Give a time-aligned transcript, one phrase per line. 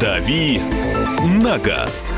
[0.00, 0.60] «Дави
[1.22, 2.12] на газ».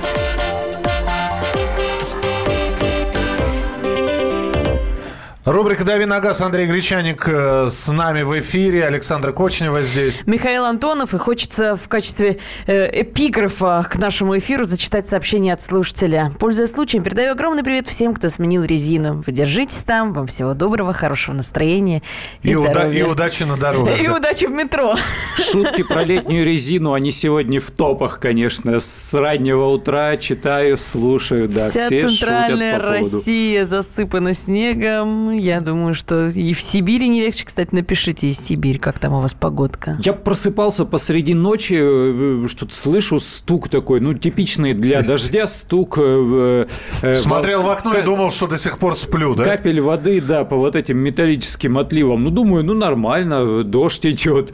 [5.44, 6.40] Рубрика «Дави на газ».
[6.40, 8.86] Андрей Гречаник э, с нами в эфире.
[8.86, 10.22] Александра Кочнева здесь.
[10.24, 11.12] Михаил Антонов.
[11.12, 16.32] И хочется в качестве э, эпиграфа к нашему эфиру зачитать сообщение от слушателя.
[16.38, 19.22] Пользуясь случаем, передаю огромный привет всем, кто сменил резину.
[19.26, 20.14] Вы держитесь там.
[20.14, 22.00] Вам всего доброго, хорошего настроения
[22.42, 24.00] и, И, уда- и удачи на дорогах.
[24.02, 24.96] И удачи в метро.
[25.36, 28.80] Шутки про летнюю резину, они сегодня в топах, конечно.
[28.80, 33.16] С раннего утра читаю, слушаю, да, Вся все центральная шутят по поводу.
[33.18, 35.33] Россия засыпана снегом.
[35.36, 37.44] Я думаю, что и в Сибири не легче.
[37.44, 39.96] Кстати, напишите из Сибирь, как там у вас погодка.
[40.00, 45.98] Я просыпался посреди ночи, э, что-то слышу стук такой, ну, типичный для дождя стук.
[45.98, 46.66] э,
[47.02, 49.44] э, Смотрел в окно и думал, что до сих пор сплю, да?
[49.44, 52.24] Капель воды, да, по вот этим металлическим отливам.
[52.24, 54.52] Ну, думаю, ну, нормально, дождь идет.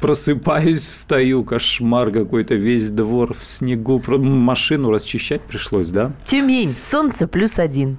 [0.00, 4.02] Просыпаюсь, встаю, кошмар какой-то, весь двор в снегу.
[4.08, 6.12] Машину расчищать пришлось, да?
[6.24, 7.98] Тюмень, солнце плюс один.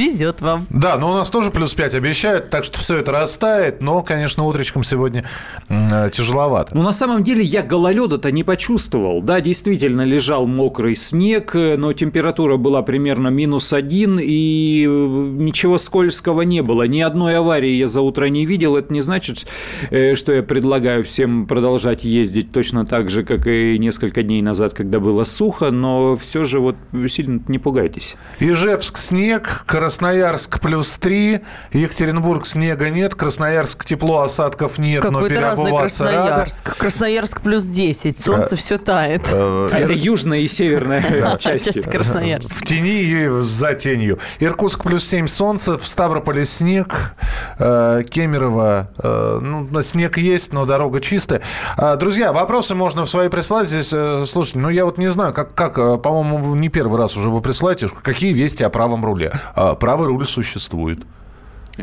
[0.00, 0.66] Везет вам.
[0.70, 4.46] Да, но у нас тоже плюс 5 обещают, так что все это растает, но, конечно,
[4.46, 5.26] утречком сегодня
[5.68, 6.74] э, тяжеловато.
[6.74, 9.20] Ну, на самом деле, я гололеда-то не почувствовал.
[9.20, 15.76] Да, действительно, лежал мокрый снег, э, но температура была примерно минус один, и э, ничего
[15.76, 16.84] скользкого не было.
[16.84, 18.78] Ни одной аварии я за утро не видел.
[18.78, 19.46] Это не значит,
[19.90, 24.98] что я предлагаю всем продолжать ездить точно так же, как и несколько дней назад, когда
[24.98, 26.76] было сухо, но все же вот
[27.08, 28.16] сильно не пугайтесь.
[28.38, 31.40] Ижевск снег, Красноярск плюс 3,
[31.72, 36.16] Екатеринбург снега нет, Красноярск тепло, осадков нет, но Какой-то разный переобуваться рада.
[36.28, 36.76] Красноярск.
[36.76, 38.16] Красноярск плюс 10.
[38.18, 39.22] Солнце все тает.
[39.32, 41.36] Э, А это южная и северная.
[41.40, 42.48] Часть Красноярск.
[42.54, 44.20] В тени и за тенью.
[44.38, 47.16] Иркутск плюс 7 солнце, в Ставрополе снег,
[47.58, 51.42] э, Кемерово, э, ну, снег есть, но дорога чистая.
[51.76, 53.90] А, Друзья, вопросы можно в свои прислать здесь.
[53.92, 57.28] э, Слушайте, ну я вот не знаю, как, как э, по-моему, не первый раз уже
[57.28, 59.32] вы присылаете, какие вести о правом руле.
[59.80, 61.06] Правый руль существует.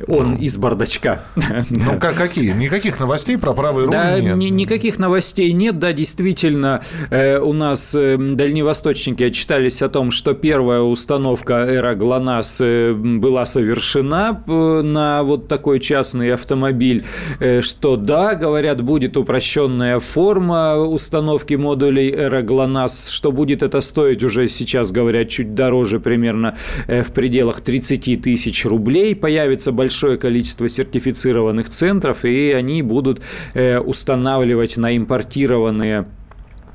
[0.07, 1.23] Он из бардачка.
[1.69, 2.51] Ну, как, какие?
[2.51, 4.35] Никаких новостей про правый руль Да, нет.
[4.35, 5.79] ни- никаких новостей нет.
[5.79, 12.57] Да, действительно, э, у нас э, дальневосточники отчитались о том, что первая установка Эра ГЛОНАСС
[12.61, 17.03] э, была совершена э, на вот такой частный автомобиль.
[17.39, 23.09] Э, что да, говорят, будет упрощенная форма установки модулей Эра ГЛОНАСС.
[23.09, 26.55] Что будет это стоить уже сейчас, говорят, чуть дороже, примерно
[26.87, 29.15] э, в пределах 30 тысяч рублей.
[29.15, 33.21] Появится большое количество сертифицированных центров, и они будут
[33.53, 36.07] э, устанавливать на импортированные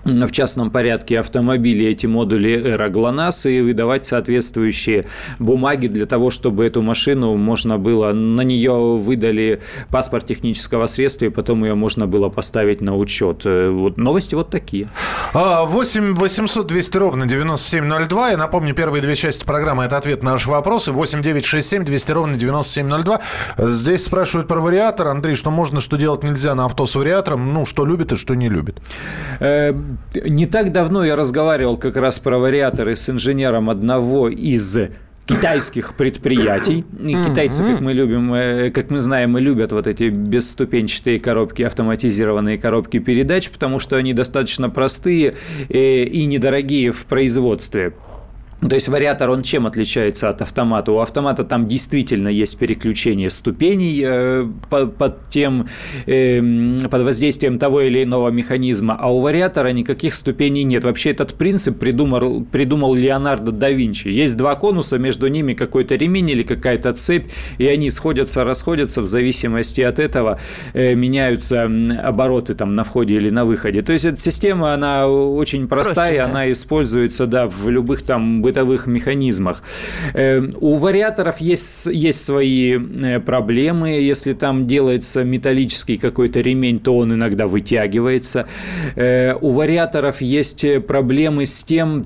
[0.04, 5.04] в частном порядке автомобили эти модули Эра ГЛОНАСС и выдавать соответствующие
[5.38, 9.60] бумаги для того, чтобы эту машину можно было, на нее выдали
[9.90, 13.42] паспорт технического средства, и потом ее можно было поставить на учет.
[13.44, 14.88] Э, Вот новости вот такие.
[15.34, 18.30] А, 8 800 200 ровно 9702.
[18.30, 20.92] Я напомню, первые две части программы– это ответ на наши вопросы.
[20.92, 23.20] 8 967 200 ровно 9702.
[23.58, 25.08] Здесь спрашивают про вариатор.
[25.08, 27.52] Андрей, что можно, что делать нельзя на авто с вариатором?
[27.52, 28.80] Ну, что любит и что не любит.
[30.14, 34.78] Не так давно я разговаривал как раз про вариаторы с инженером одного из
[35.26, 36.84] китайских предприятий.
[37.00, 41.62] И китайцы, как мы любим, э, как мы знаем, и любят вот эти бесступенчатые коробки,
[41.62, 45.34] автоматизированные коробки передач, потому что они достаточно простые
[45.68, 47.92] э, и недорогие в производстве.
[48.68, 50.92] То есть вариатор, он чем отличается от автомата?
[50.92, 55.66] У автомата там действительно есть переключение ступеней э, по- под тем,
[56.06, 60.84] эм, под воздействием того или иного механизма, а у вариатора никаких ступеней нет.
[60.84, 64.08] Вообще этот принцип придумал, придумал Леонардо да Винчи.
[64.08, 67.26] Есть два конуса, между ними какой-то ремень или какая-то цепь,
[67.58, 70.38] и они сходятся, расходятся в зависимости от этого,
[70.72, 71.64] э, меняются
[72.04, 73.82] обороты там на входе или на выходе.
[73.82, 76.24] То есть эта система, она очень простая, Простенькая.
[76.30, 79.62] она используется, да, в любых там бытовых механизмах.
[80.14, 83.88] Э, У вариаторов есть, есть свои э, проблемы.
[84.10, 88.46] Если там делается металлический какой-то ремень, то он иногда вытягивается.
[88.96, 92.04] Э, У вариаторов есть э, проблемы с тем,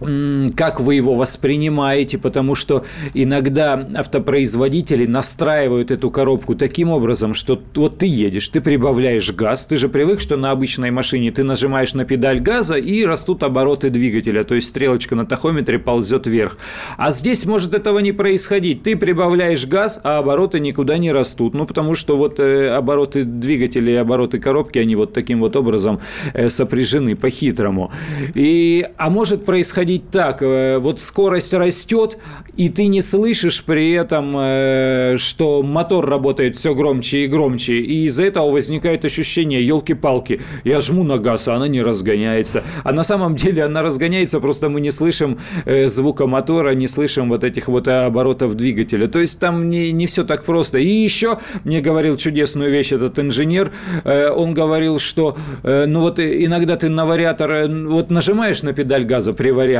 [0.00, 2.84] как вы его воспринимаете, потому что
[3.14, 9.76] иногда автопроизводители настраивают эту коробку таким образом, что вот ты едешь, ты прибавляешь газ, ты
[9.76, 14.44] же привык, что на обычной машине ты нажимаешь на педаль газа и растут обороты двигателя,
[14.44, 16.58] то есть стрелочка на тахометре ползет вверх.
[16.96, 18.84] А здесь может этого не происходить.
[18.84, 23.92] Ты прибавляешь газ, а обороты никуда не растут, ну потому что вот э, обороты двигателя
[23.92, 26.00] и обороты коробки, они вот таким вот образом
[26.34, 27.90] э, сопряжены по-хитрому.
[28.34, 30.42] И, а может происходить происходить так.
[30.42, 32.18] Э, вот скорость растет,
[32.56, 37.78] и ты не слышишь при этом, э, что мотор работает все громче и громче.
[37.78, 42.62] И из-за этого возникает ощущение, елки-палки, я жму на газ, а она не разгоняется.
[42.84, 47.28] А на самом деле она разгоняется, просто мы не слышим э, звука мотора, не слышим
[47.28, 49.06] вот этих вот оборотов двигателя.
[49.06, 50.78] То есть там не, не все так просто.
[50.78, 53.70] И еще мне говорил чудесную вещь этот инженер.
[54.04, 59.50] Он говорил, что ну вот иногда ты на вариатор вот нажимаешь на педаль газа при
[59.50, 59.77] вариаторе,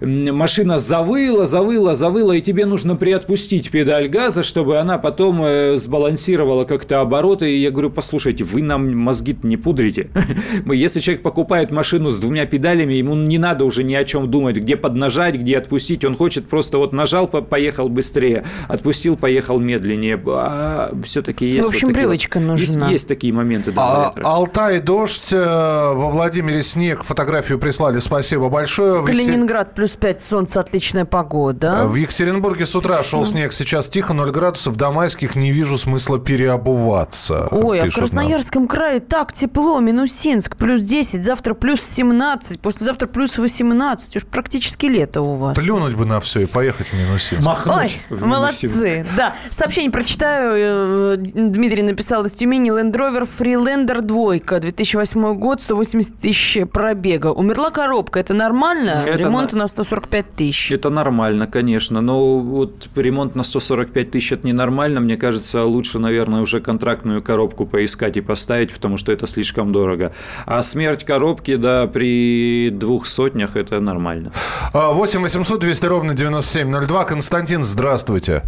[0.00, 6.64] машина завыла, завыла, завыла, и тебе нужно приотпустить педаль газа, чтобы она потом э, сбалансировала
[6.64, 7.50] как-то обороты.
[7.50, 10.10] И я говорю, послушайте, вы нам мозги не пудрите.
[10.66, 14.56] Если человек покупает машину с двумя педалями, ему не надо уже ни о чем думать,
[14.56, 16.04] где поднажать, где отпустить.
[16.04, 20.20] Он хочет просто вот нажал, поехал быстрее, отпустил, поехал медленнее.
[20.26, 22.86] А все-таки есть ну, В общем, вот привычка вот, нужна.
[22.86, 23.72] Есть, есть такие моменты.
[23.72, 29.02] Да, а, Алтай, дождь, э, во Владимире снег, фотографию прислали, спасибо большое.
[29.16, 31.86] Калининград плюс 5, солнце, отличная погода.
[31.86, 34.76] В Екатеринбурге с утра шел снег, сейчас тихо, 0 градусов.
[34.76, 37.48] До майских не вижу смысла переобуваться.
[37.50, 38.68] Ой, а в Красноярском нам.
[38.68, 39.80] крае так тепло.
[39.80, 44.16] Минусинск плюс 10, завтра плюс 17, послезавтра плюс 18.
[44.16, 45.56] Уж практически лето у вас.
[45.56, 47.46] Плюнуть бы на все и поехать в Минусинск.
[47.46, 49.06] Махнуть Ой, в молодцы.
[49.16, 51.14] Да, сообщение прочитаю.
[51.14, 57.28] Э, Дмитрий написал из Тюмени Land Rover Freelander двойка, 2008 год, 180 тысяч пробега.
[57.28, 59.04] Умерла коробка, это нормально?
[59.06, 59.60] Это Ремонт на...
[59.60, 60.72] на 145 тысяч.
[60.72, 65.00] Это нормально, конечно, но вот ремонт на 145 тысяч это ненормально.
[65.00, 70.12] Мне кажется, лучше, наверное, уже контрактную коробку поискать и поставить, потому что это слишком дорого.
[70.44, 74.32] А смерть коробки, да, при двух сотнях это нормально.
[74.72, 77.04] 8 800 200 ровно 9702.
[77.04, 78.42] Константин, здравствуйте.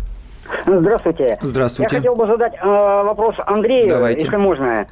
[0.66, 1.38] Здравствуйте.
[1.42, 1.96] Здравствуйте.
[1.96, 4.22] Я хотел бы задать э, вопрос Андрею, Давайте.
[4.22, 4.86] если можно.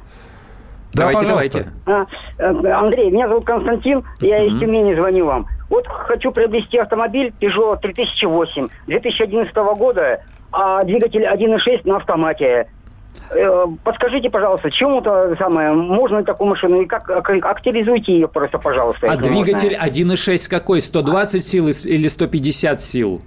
[0.93, 1.65] Да, давайте, пожалуйста.
[1.85, 2.09] давайте.
[2.39, 5.47] А, Андрей, меня зовут Константин, я из Тюмени звоню вам.
[5.69, 12.67] Вот хочу приобрести автомобиль Peugeot 3008 2011 года, а двигатель 1.6 на автомате.
[13.31, 19.11] Э, подскажите, пожалуйста, чему-то самое, можно такую машину, и как активизуйте ее просто, пожалуйста.
[19.11, 20.81] А двигатель 1.6 какой?
[20.81, 23.21] 120 сил или 150 сил?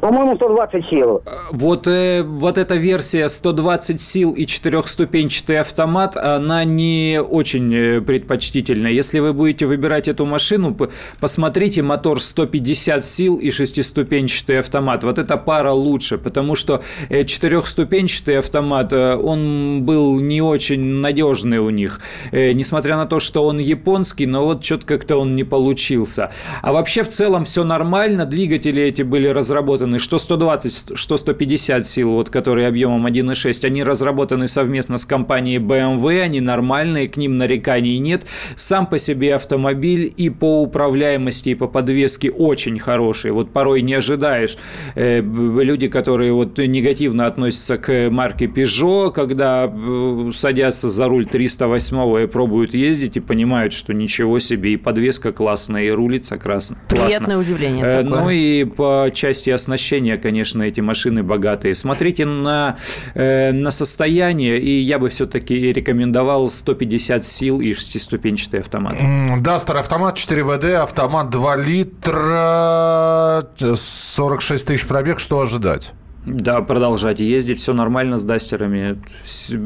[0.00, 1.22] По-моему, 120 сил.
[1.50, 8.92] Вот, э, вот эта версия 120 сил и четырехступенчатый автомат, она не очень э, предпочтительная.
[8.92, 10.76] Если вы будете выбирать эту машину,
[11.20, 15.04] посмотрите мотор 150 сил и шестиступенчатый автомат.
[15.04, 21.58] Вот эта пара лучше, потому что э, четырехступенчатый автомат, э, он был не очень надежный
[21.58, 22.00] у них.
[22.32, 26.30] Несмотря на то, что он японский, но вот что-то как-то он не получился.
[26.62, 28.26] А вообще в целом все нормально.
[28.26, 33.84] Двигатели эти были разработаны разработаны что 120, что 150 сил, вот, которые объемом 1,6, они
[33.84, 38.26] разработаны совместно с компанией BMW, они нормальные, к ним нареканий нет.
[38.56, 43.30] Сам по себе автомобиль и по управляемости, и по подвеске очень хороший.
[43.30, 44.58] Вот порой не ожидаешь.
[44.94, 52.24] Э, люди, которые вот негативно относятся к марке Peugeot, когда э, садятся за руль 308
[52.24, 56.76] и пробуют ездить, и понимают, что ничего себе, и подвеска классная, и рулится классно.
[56.88, 58.20] Приятное удивление э, такое.
[58.20, 61.74] Ну и по части оснащения оснащения, конечно, эти машины богатые.
[61.74, 62.76] Смотрите на,
[63.14, 68.94] э, на состояние, и я бы все-таки рекомендовал 150 сил и шестиступенчатый автомат.
[69.40, 75.20] Дастер автомат 4 ВД, автомат 2 литра, 46 тысяч пробег.
[75.20, 75.92] Что ожидать?
[76.26, 78.98] Да, продолжать ездить, все нормально с дастерами.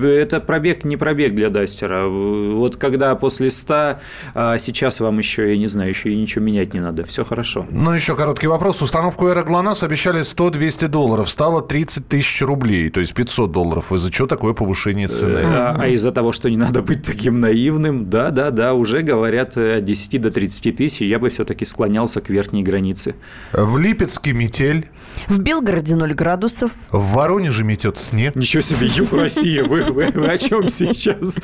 [0.05, 2.07] Это пробег, не пробег для дастера.
[2.07, 3.99] Вот когда после 100,
[4.35, 7.03] а сейчас вам еще, я не знаю, еще и ничего менять не надо.
[7.05, 7.65] Все хорошо.
[7.71, 8.83] Ну, еще короткий вопрос.
[8.83, 11.31] Установку Эра ГЛОНАСС обещали 100-200 долларов.
[11.31, 13.91] Стало 30 тысяч рублей, то есть 500 долларов.
[13.91, 15.41] Из-за чего такое повышение цены?
[15.43, 19.57] А, а из-за того, что не надо быть таким наивным, да, да, да, уже говорят
[19.57, 21.01] от 10 до 30 тысяч.
[21.01, 23.15] Я бы все-таки склонялся к верхней границе.
[23.55, 24.91] В Липецке метель.
[25.27, 26.71] В Белгороде 0 градусов градусов.
[26.91, 28.35] В Воронеже метет снег.
[28.35, 31.41] Ничего себе, юг России, вы, вы, вы о чем сейчас?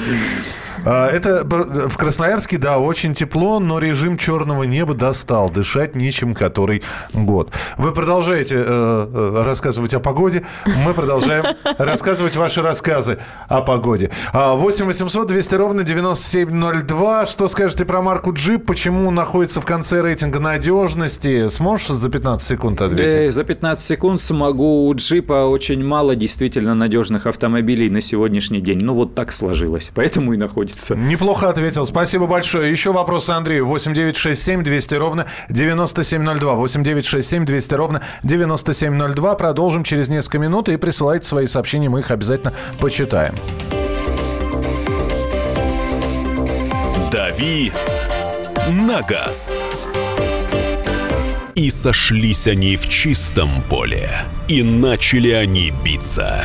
[0.87, 5.50] А, это в Красноярске, да, очень тепло, но режим черного неба достал.
[5.50, 7.50] Дышать нечем который год.
[7.76, 10.45] Вы продолжаете э, э рассказывать о погоде.
[10.85, 14.11] Мы продолжаем рассказывать ваши рассказы о погоде.
[14.33, 17.26] 8 800 200 ровно 9702.
[17.26, 18.64] Что скажете про марку Джип?
[18.64, 21.49] Почему находится в конце рейтинга надежности?
[21.49, 23.28] Сможешь за 15 секунд ответить?
[23.28, 28.78] Э, за 15 секунд смогу джипа очень мало действительно надежных автомобилей на сегодняшний день.
[28.81, 29.90] Ну, вот так сложилось.
[29.93, 30.75] Поэтому и находится.
[30.95, 31.87] Неплохо ответил.
[31.87, 32.71] Спасибо большое.
[32.71, 33.66] Еще вопросы Андрею.
[33.66, 36.54] 8967 200 ровно 9702.
[36.54, 39.35] 8967 200 ровно 9702.
[39.35, 40.68] Продолжим через несколько минут.
[40.68, 41.88] И присылайте свои сообщения.
[41.88, 43.35] Мы их обязательно почитаем.
[47.11, 47.73] «Дави
[48.68, 49.56] на газ».
[51.54, 54.11] И сошлись они в чистом поле,
[54.49, 56.45] и начали они биться.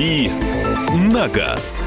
[0.00, 0.30] «Дави
[1.12, 1.82] на газ».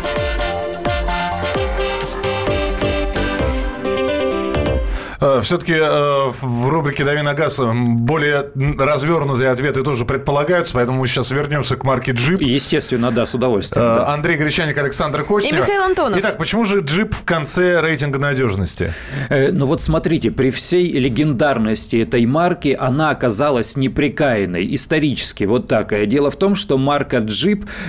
[5.42, 11.32] Все-таки э, в рубрике «Дави на газ» более развернутые ответы тоже предполагаются, поэтому мы сейчас
[11.32, 12.42] вернемся к марке «Джип».
[12.42, 13.86] Естественно, да, с удовольствием.
[13.86, 14.14] Э, да.
[14.14, 15.54] Андрей Гречаник, Александр Кочнев.
[15.54, 16.20] И Михаил Антонов.
[16.20, 18.94] Итак, почему же «Джип» в конце рейтинга надежности?
[19.30, 25.94] Э, Ну вот смотрите, при всей легендарности этой марки она оказалась неприкаянной, исторически, вот так.
[25.94, 27.26] Э, Дело в том, что марка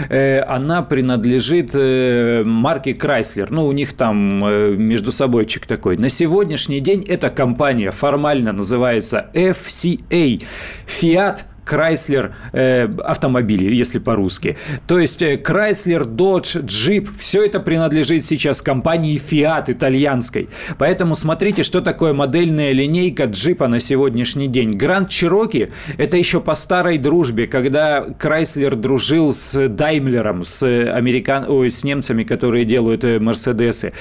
[0.09, 3.49] э, она принадлежит э, марке Chrysler.
[3.51, 5.97] Ну, у них там э, между собойчик такой.
[5.97, 10.43] На сегодняшний день эта компания формально называется FCA.
[10.87, 14.57] Fiat Chrysler э, автомобили, если по-русски.
[14.87, 20.49] То есть э, Chrysler, Dodge, Jeep, все это принадлежит сейчас компании Fiat итальянской.
[20.79, 24.71] Поэтому смотрите, что такое модельная линейка джипа на сегодняшний день.
[24.71, 31.47] Grand Cherokee– это еще по старой дружбе, когда Chrysler дружил с Даймлером, с, американ...
[31.49, 33.93] Ой, с немцами, которые делают э, Мерседесы.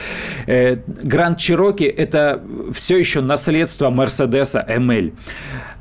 [0.48, 2.42] Э, Grand Cherokee– это
[2.72, 5.14] все еще наследство Мерседеса ML.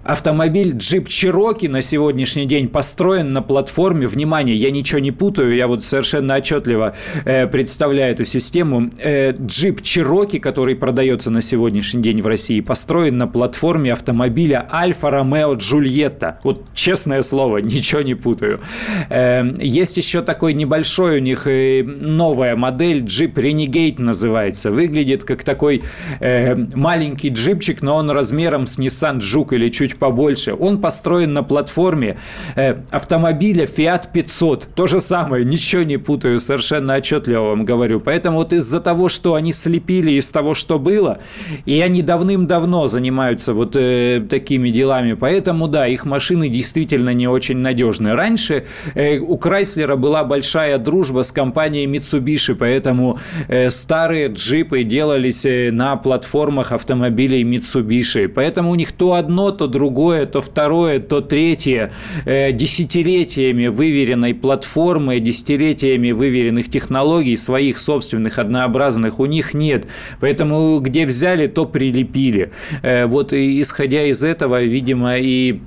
[0.05, 5.69] Автомобиль Jeep Cherokee на сегодняшний день построен на платформе, внимание, я ничего не путаю, я
[5.69, 8.91] вот совершенно отчетливо э, представляю эту систему.
[8.99, 15.11] Э, Jeep Cherokee, который продается на сегодняшний день в России, построен на платформе автомобиля Альфа
[15.11, 16.41] Ромео Джульетта.
[16.43, 18.61] Вот честное слово, ничего не путаю.
[19.09, 24.73] Э, есть еще такой небольшой у них э, новая модель, Jeep Renegade называется.
[24.73, 25.85] Выглядит как такой
[26.19, 30.55] э, маленький джипчик, но он размером с Nissan Juke или чуть побольше.
[30.55, 32.19] Он построен на платформе
[32.57, 34.69] э, автомобиля Fiat 500.
[34.75, 38.01] То же самое, ничего не путаю, совершенно отчетливо вам говорю.
[38.01, 41.19] Поэтому вот из-за того, что они слепили из того, что было,
[41.67, 47.59] и они давным-давно занимаются вот э, такими делами, поэтому, да, их машины действительно не очень
[47.59, 48.15] надежны.
[48.15, 53.19] Раньше э, у Крайслера была большая дружба с компанией Mitsubishi, поэтому
[53.49, 58.29] э, старые джипы делались э, на платформах автомобилей Mitsubishi.
[58.29, 59.82] Поэтому у них то одно, то другое,
[60.27, 61.93] то второе, то третье
[62.25, 69.87] э, десятилетиями выверенной платформы, десятилетиями выверенных технологий, своих собственных однообразных у них нет.
[70.21, 72.53] Поэтому где взяли, то прилепили.
[72.83, 75.61] Э, вот исходя из этого, видимо, и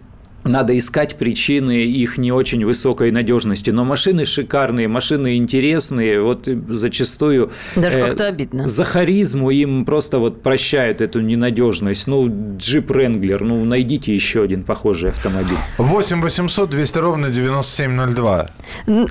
[0.45, 3.71] надо искать причины их не очень высокой надежности.
[3.71, 6.21] Но машины шикарные, машины интересные.
[6.21, 7.51] Вот зачастую...
[7.75, 8.67] Даже э, как-то обидно.
[8.67, 12.07] За харизму им просто вот прощают эту ненадежность.
[12.07, 15.57] Ну, джип Ренглер, ну, найдите еще один похожий автомобиль.
[15.77, 18.47] 8 800 200 ровно 9702.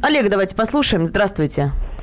[0.02, 1.04] Олег, давайте послушаем.
[1.04, 1.34] Здравствуйте.
[1.34, 1.93] Здравствуйте.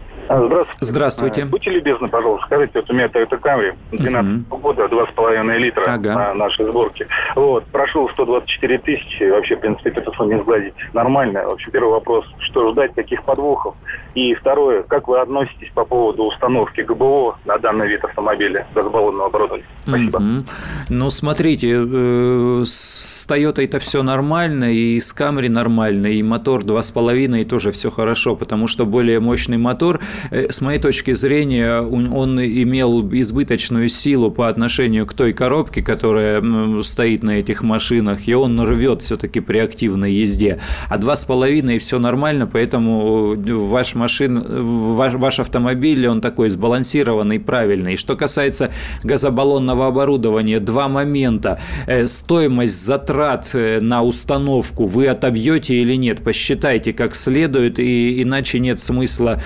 [0.80, 1.46] Здравствуйте.
[1.46, 4.62] Будьте любезны, пожалуйста, скажите, вот у меня Toyota Camry 12 Мгм.
[4.62, 6.13] года, 2,5 литра Ага.
[6.13, 7.08] на нашей сборке.
[7.36, 10.74] Вот, прошел 124 тысячи, вообще, в принципе, телефон не сгладить.
[10.94, 11.44] Нормально.
[11.46, 13.75] Вообще, первый вопрос, что ждать, каких подвохов?
[14.16, 19.66] И второе, как вы относитесь по поводу установки ГБО на данный вид автомобиля, газобаллонного оборудования?
[19.88, 20.20] Спасибо.
[20.20, 20.46] Мгм.
[20.90, 27.44] Ну, смотрите, э, с Toyota это все нормально, и с Camry нормально, и мотор 2,5
[27.46, 30.00] тоже все хорошо, потому что более мощный мотор,
[30.30, 36.42] с моей точки зрения, он имел избыточную силу по отношению к той коробке, которая
[36.84, 40.60] стоит на этих машинах, и он рвет все-таки при активной езде.
[40.90, 44.44] А 2,5 все нормально, поэтому ваш машин,
[44.96, 47.96] ваш, ваш автомобиль, он такой сбалансированный, правильный.
[47.98, 48.72] Что касается
[49.04, 51.60] газобаллонного оборудования, два момента.
[51.88, 58.60] Э, Стоимость затрат э, на установку вы отобьете или нет, посчитайте как следует, и иначе
[58.60, 59.42] нет смысла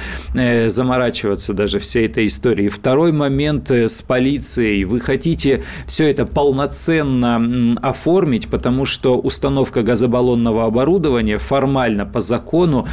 [0.55, 2.69] э, э, заморачиваться даже всей этой историей.
[2.69, 4.83] Второй момент э, с полицией.
[4.83, 12.88] Вы хотите все это полноценно оформить, потому что установка газобаллонного оборудования формально по закону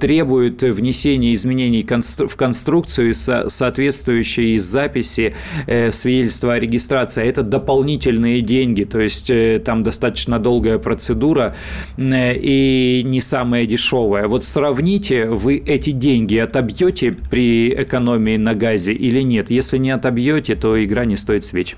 [0.00, 5.34] требует внесения изменений в конструкцию и соответствующей записи
[5.92, 7.24] свидетельства о регистрации.
[7.26, 9.30] Это дополнительные деньги, то есть
[9.64, 11.54] там достаточно долгая процедура
[11.98, 14.28] и не самая дешевая.
[14.28, 19.50] Вот сравните, вы эти деньги отобьете при экономии на газе или нет?
[19.50, 21.76] Если не отобьете, то игра не стоит свеч.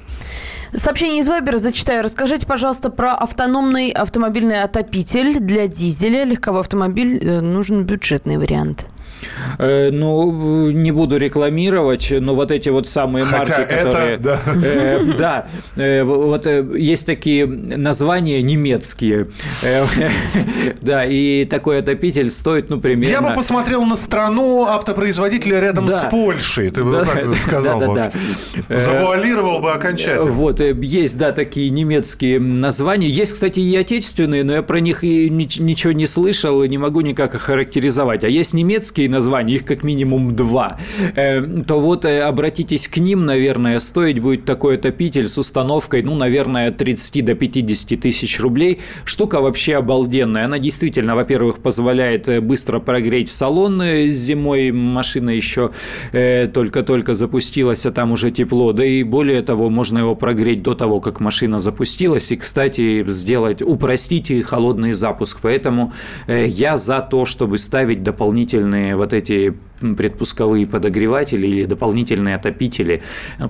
[0.75, 2.03] Сообщение из Вайбера зачитаю.
[2.03, 6.25] Расскажите, пожалуйста, про автономный автомобильный отопитель для дизеля.
[6.25, 8.87] Легковой автомобиль э, нужен бюджетный вариант.
[9.59, 14.15] Э, ну, не буду рекламировать, но вот эти вот самые Хотя марки, которые...
[14.15, 15.47] Это, да, э, да
[15.77, 19.29] э, вот э, есть такие названия немецкие.
[19.63, 19.85] Э,
[20.81, 23.13] да, и такой отопитель стоит, ну, примерно...
[23.13, 26.01] Я бы посмотрел на страну автопроизводителя рядом да.
[26.01, 27.95] с Польшей, ты бы да, вот так сказал.
[27.95, 28.13] Да.
[28.69, 30.31] Э, Завуалировал бы окончательно.
[30.31, 33.09] Вот, есть, да, такие немецкие названия.
[33.09, 37.01] Есть, кстати, и отечественные, но я про них и ничего не слышал и не могу
[37.01, 38.25] никак охарактеризовать.
[38.25, 40.79] А есть немецкие названий, их как минимум два,
[41.17, 46.15] э, то вот э, обратитесь к ним, наверное, стоить будет такой отопитель с установкой, ну,
[46.15, 48.81] наверное, от 30 до 50 тысяч рублей.
[49.05, 50.45] Штука вообще обалденная.
[50.45, 54.71] Она действительно, во-первых, позволяет э, быстро прогреть салон зимой.
[54.73, 55.71] Машина еще
[56.13, 58.73] только-только запустилась, а там уже тепло.
[58.73, 62.31] Да и более того, можно его прогреть до того, как машина запустилась.
[62.33, 65.39] И, кстати, сделать, упростить холодный запуск.
[65.43, 65.93] Поэтому
[66.27, 73.03] я за то, чтобы ставить дополнительные вот эти предпусковые подогреватели или дополнительные отопители,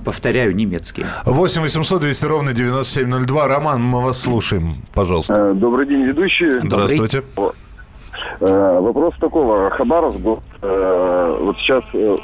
[0.05, 1.07] повторяю, немецкие.
[1.25, 3.47] 8 800 200 ровно 9702.
[3.47, 5.33] Роман, мы вас слушаем, пожалуйста.
[5.33, 6.61] Э, добрый день, ведущие.
[6.61, 7.23] Здравствуйте.
[8.41, 9.69] Э, вопрос такого.
[9.71, 10.39] Хабаровск был.
[10.61, 11.83] Э, вот сейчас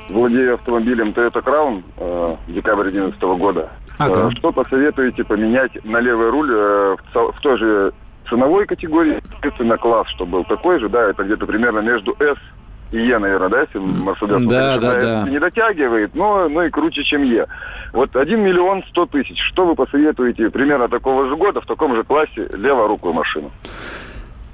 [0.10, 3.70] владею автомобилем Toyota Crown декабрь 2011 года.
[3.98, 4.29] Ага.
[4.32, 7.94] Что посоветуете поменять на левый руль в той же
[8.29, 12.38] ценовой категории, естественно, класс, что был такой же, да, это где-то примерно между S
[12.92, 15.24] Е, наверное, да, если Мерседес да, да, да.
[15.30, 17.46] не дотягивает, но, но и круче, чем Е.
[17.94, 19.42] Вот 1 миллион 100 тысяч.
[19.50, 23.52] Что вы посоветуете примерно такого же года в таком же классе леворукую машину?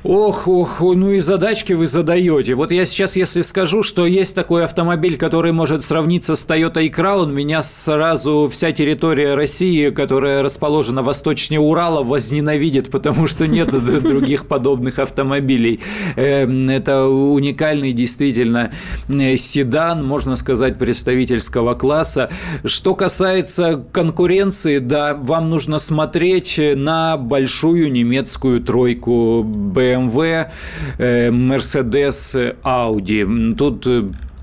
[0.04, 2.56] Ох, ох, ну и задачки вы задаете.
[2.56, 7.32] Вот я сейчас, если скажу, что есть такой автомобиль, который может сравниться с Toyota Crown,
[7.32, 13.70] меня сразу вся территория России, которая расположена восточнее Урала, возненавидит, потому что нет
[14.02, 15.82] других подобных автомобилей.
[16.16, 18.72] Эм, это уникальный действительно
[19.08, 22.32] э, седан, можно сказать, представительского класса.
[22.66, 30.45] Что касается конкуренции, да, вам нужно смотреть на большую немецкую тройку BMW BMW,
[31.32, 33.25] Mercedes, Audi.
[33.56, 33.88] Тут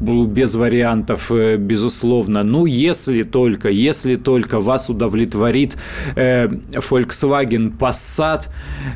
[0.00, 2.44] без вариантов, э, безусловно.
[2.44, 5.76] Ну, если только, если только вас удовлетворит
[6.16, 8.48] э, Volkswagen Passat,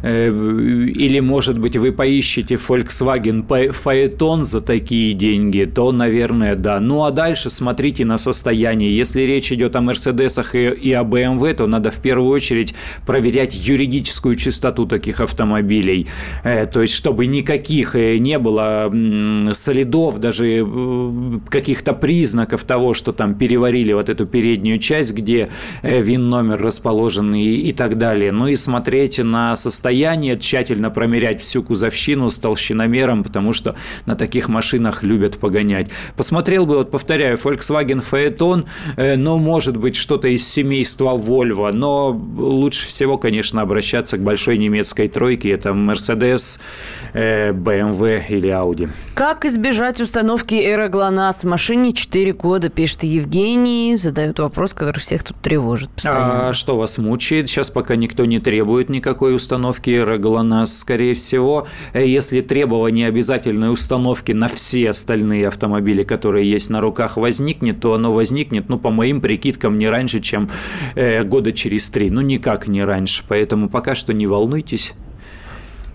[0.02, 6.80] э, или, может быть, вы поищете Volkswagen Phaeton за такие деньги, то, наверное, да.
[6.80, 8.96] Ну, а дальше смотрите на состояние.
[8.96, 12.74] Если речь идет о Мерседесах и, и о BMW, то надо в первую очередь
[13.06, 16.06] проверять юридическую чистоту таких автомобилей.
[16.44, 18.92] Э, то есть, чтобы никаких э, не было
[19.52, 20.62] следов, даже
[21.48, 25.48] каких-то признаков того, что там переварили вот эту переднюю часть, где
[25.82, 28.32] э, ВИН-номер расположен и, и так далее.
[28.32, 33.76] Ну и смотреть на состояние, тщательно промерять всю кузовщину с толщиномером, потому что
[34.06, 35.88] на таких машинах любят погонять.
[36.16, 38.64] Посмотрел бы, вот повторяю, Volkswagen Phaeton,
[38.96, 44.58] э, ну, может быть, что-то из семейства Volvo, но лучше всего, конечно, обращаться к большой
[44.58, 46.60] немецкой тройке, это Mercedes,
[47.14, 48.90] BMW э, или Audi.
[49.14, 55.36] Как избежать установки Эра ГЛОНАСС машине 4 года, пишет Евгений, задает вопрос, который всех тут
[55.40, 56.48] тревожит постоянно.
[56.48, 57.48] А что вас мучает?
[57.48, 60.78] Сейчас пока никто не требует никакой установки ГЛОНАСС.
[60.78, 67.78] Скорее всего, если требование обязательной установки на все остальные автомобили, которые есть на руках, возникнет,
[67.78, 70.50] то оно возникнет, ну, по моим прикидкам, не раньше, чем
[70.96, 72.10] э, года через три.
[72.10, 73.22] Ну, никак не раньше.
[73.28, 74.94] Поэтому пока что не волнуйтесь.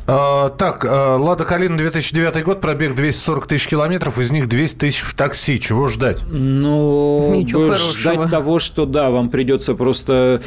[0.09, 5.01] А, так, а, Лада Калина 2009 год, пробег 240 тысяч километров, из них 200 тысяч
[5.01, 5.59] в такси.
[5.59, 6.23] Чего ждать?
[6.29, 8.29] Ну, Ничего ждать хорошего.
[8.29, 10.41] того, что да, вам придется просто,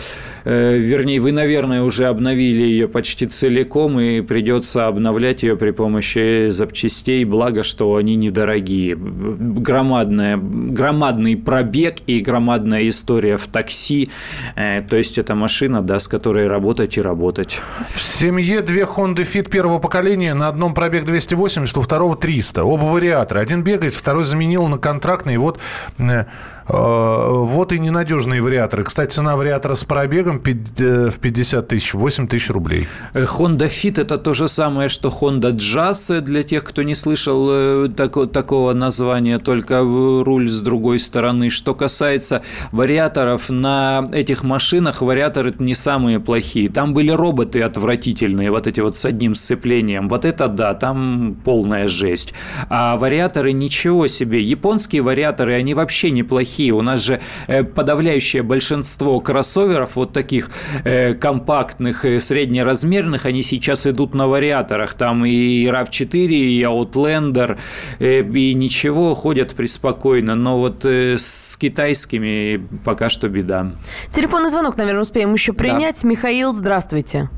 [0.45, 6.49] э, вернее, вы, наверное, уже обновили ее почти целиком, и придется обновлять ее при помощи
[6.51, 8.97] запчастей, благо, что они недорогие.
[8.97, 14.09] Громадная, громадный пробег и громадная история в такси.
[14.57, 17.61] Э, то есть, это машина, да, с которой работать и работать.
[17.91, 22.65] В семье две Honda Fit первого поколения, на одном пробег 280, у второго 300.
[22.65, 23.41] Оба вариатора.
[23.41, 25.35] Один бегает, второй заменил на контрактный.
[25.35, 25.59] И вот
[25.99, 26.25] э,
[26.73, 28.85] вот и ненадежные вариаторы.
[28.85, 32.87] Кстати, цена вариатора с пробегом э, в 50 тысяч, 8 тысяч рублей.
[33.15, 37.89] Э, Honda Fit– это то же самое, что Honda Jazz, для тех, кто не слышал
[37.89, 41.51] такого названия, только руль с другой стороны.
[41.51, 46.69] Что касается вариаторов, на этих машинах вариаторы не самые плохие.
[46.69, 50.09] Там были роботы отвратительные, вот эти вот с одним сцеплением.
[50.09, 52.33] Вот это да, там полная жесть.
[52.69, 54.43] А вариаторы ничего себе.
[54.43, 56.73] Японские вариаторы, они вообще неплохие плохие.
[56.73, 60.51] У нас же э, подавляющее большинство кроссоверов, вот таких
[60.85, 64.95] э, компактных, э, среднеразмерных, они сейчас идут на вариаторах.
[64.95, 67.59] Там и RAV4, и Outlander,
[68.01, 70.35] и ничего, ходят преспокойно.
[70.35, 73.67] Но вот с китайскими пока что беда.
[74.11, 76.03] Телефонный звонок, наверное, успеем еще принять.
[76.03, 76.09] Да.
[76.09, 77.29] Михаил, здравствуйте.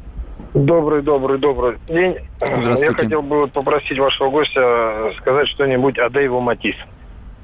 [0.54, 2.16] Добрый, добрый, добрый день.
[2.40, 2.87] Здравствуйте.
[2.87, 6.76] Я хотел бы попросить вашего гостя сказать что-нибудь о Дэйву Матис.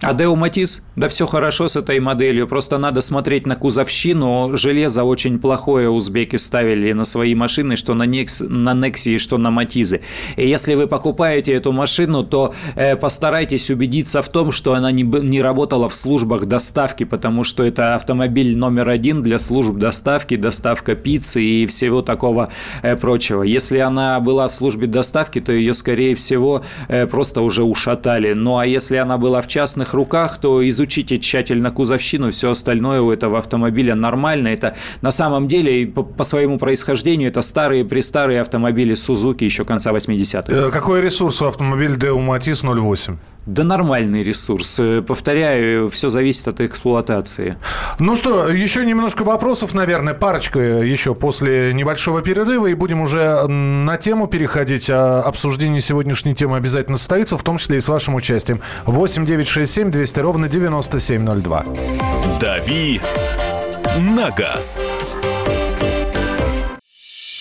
[0.01, 0.83] А Део Матис?
[0.95, 4.57] Да все хорошо с этой моделью, просто надо смотреть на кузовщину.
[4.57, 9.51] Железо очень плохое узбеки ставили на свои машины, что на, Некс, на Нексии, что на
[9.51, 10.03] Матизы.
[10.37, 15.03] И если вы покупаете эту машину, то э, постарайтесь убедиться в том, что она не,
[15.03, 20.95] не работала в службах доставки, потому что это автомобиль номер один для служб доставки, доставка
[20.95, 22.51] пиццы и всего такого
[22.83, 23.43] э, прочего.
[23.43, 28.33] Если она была в службе доставки, то ее, скорее всего, э, просто уже ушатали.
[28.35, 33.01] Ну а если она была в частных надежных руках, то изучите тщательно кузовщину, все остальное
[33.01, 34.49] у этого автомобиля нормально.
[34.49, 39.93] Это на самом деле по, по своему происхождению это старые престарые автомобили Suzuki еще конца
[39.93, 40.53] 80-х.
[40.53, 43.17] Э, какой ресурс у автомобиля Deo Matiz 08?
[43.49, 44.79] Да нормальный ресурс.
[44.79, 47.57] Э, повторяю, все зависит от эксплуатации.
[47.99, 53.97] Ну что, еще немножко вопросов, наверное, парочка еще после небольшого перерыва, и будем уже на
[53.97, 54.91] тему переходить.
[54.91, 58.61] А обсуждение сегодняшней темы обязательно состоится, в том числе и с вашим участием.
[58.85, 61.65] 8 9 6 7 200 ровно 9702.
[62.41, 63.01] «Дави
[63.97, 64.85] на газ».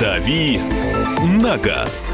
[0.00, 0.58] «Дави
[1.22, 2.10] на газ».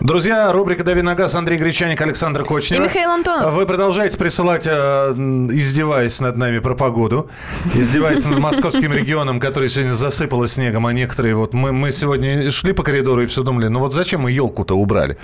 [0.00, 2.80] Друзья, рубрика «Дави на газ», Андрей Гречаник, Александр Кочнев.
[2.80, 3.52] И Михаил Антонов.
[3.52, 7.28] Вы продолжаете присылать, э, издеваясь над нами про погоду,
[7.74, 11.52] издеваясь над московским регионом, который сегодня засыпало снегом, а некоторые вот...
[11.52, 15.18] Мы, мы сегодня шли по коридору и все думали, ну вот зачем мы елку-то убрали?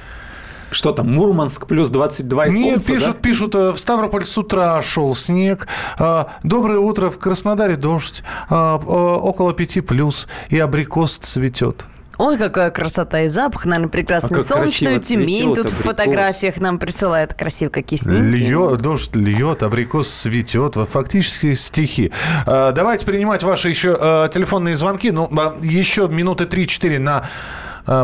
[0.71, 3.23] Что там, Мурманск плюс 22 и Нет, солнце, пишут, да?
[3.23, 5.67] пишут, э, в Ставрополь с утра шел снег.
[5.99, 8.23] А, доброе утро, в Краснодаре дождь.
[8.51, 10.29] А, около 5 плюс.
[10.51, 11.85] И абрикос цветет.
[12.19, 14.39] Ой, какая красота и запах, наверное, прекрасный.
[14.39, 15.79] А Солнечную Тюмень тут абрикос.
[15.79, 18.21] в фотографиях нам присылают красиво какие снимки.
[18.21, 20.75] Льет, дождь льет, абрикос цветет.
[20.75, 22.13] Фактически стихи.
[22.45, 25.13] А, давайте принимать ваши еще а, телефонные звонки.
[25.13, 27.29] Ну, а, еще минуты 3-4 на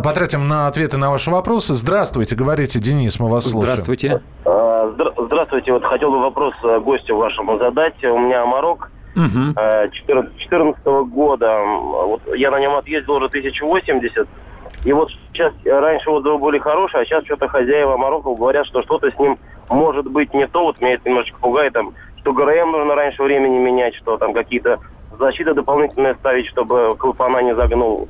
[0.03, 1.75] потратим на ответы на ваши вопросы.
[1.75, 3.63] Здравствуйте, говорите, Денис, мы вас слушаем.
[3.63, 4.23] Здравствуйте.
[4.45, 8.03] А, Здравствуйте, вот хотел бы вопрос э, гостю вашему задать.
[8.05, 9.55] У меня Марок Мгм.
[9.55, 11.61] 2014 года.
[11.61, 14.27] Вот я на нем отъездил уже 1080.
[14.85, 19.11] И вот сейчас, раньше отзывы были хорошие, а сейчас что-то хозяева Марокко говорят, что что-то
[19.11, 19.39] с ним
[19.71, 20.65] может быть не то.
[20.65, 24.79] Вот меня это немножечко пугает, там, что ГРМ нужно раньше времени менять, что там какие-то
[25.19, 28.09] защиты дополнительные ставить, чтобы клапана не загнул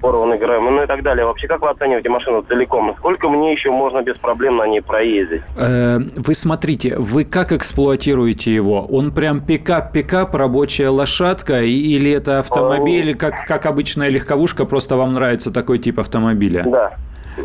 [0.00, 1.26] порванный ГРМ, ну и так далее.
[1.26, 2.94] Вообще, как вы оцениваете машину целиком?
[2.98, 5.42] Сколько мне еще можно без проблем на ней проездить?
[5.56, 8.86] Э, Вы смотрите, вы как эксплуатируете его?
[8.86, 15.52] Он прям пикап-пикап, рабочая лошадка, или это автомобиль, как, как обычная легковушка, просто вам нравится
[15.52, 16.64] такой тип автомобиля?
[16.66, 16.92] Да.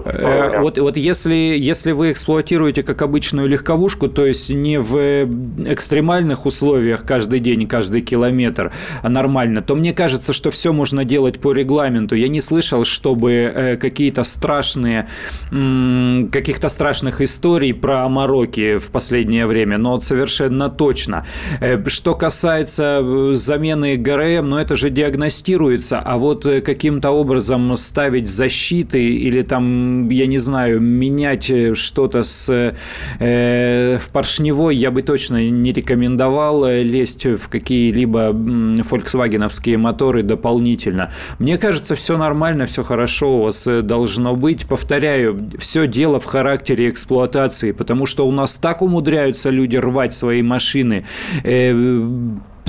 [0.05, 5.25] Э, Вот, вот если, если вы эксплуатируете как обычную легковушку, то есть не в
[5.67, 11.39] экстремальных условиях каждый день, каждый километр, а нормально, то мне кажется, что все можно делать
[11.39, 12.15] по регламенту.
[12.15, 15.07] Я не слышал, чтобы э, какие-то страшные,
[15.49, 21.25] каких-то страшных историй про Марокки в последнее время, но совершенно точно.
[21.59, 29.03] Э, Что касается замены ГРМ, ну это же диагностируется, а вот каким-то образом ставить защиты
[29.03, 32.73] или там я не знаю, менять что-то с
[33.19, 38.35] э, в поршневой я бы точно не рекомендовал лезть в какие-либо
[38.83, 41.11] фольксвагеновские моторы дополнительно.
[41.39, 44.65] Мне кажется, все нормально, все хорошо у вас должно быть.
[44.65, 50.41] Повторяю, все дело в характере эксплуатации, потому что у нас так умудряются люди рвать свои
[50.41, 51.05] машины,
[51.43, 51.73] э,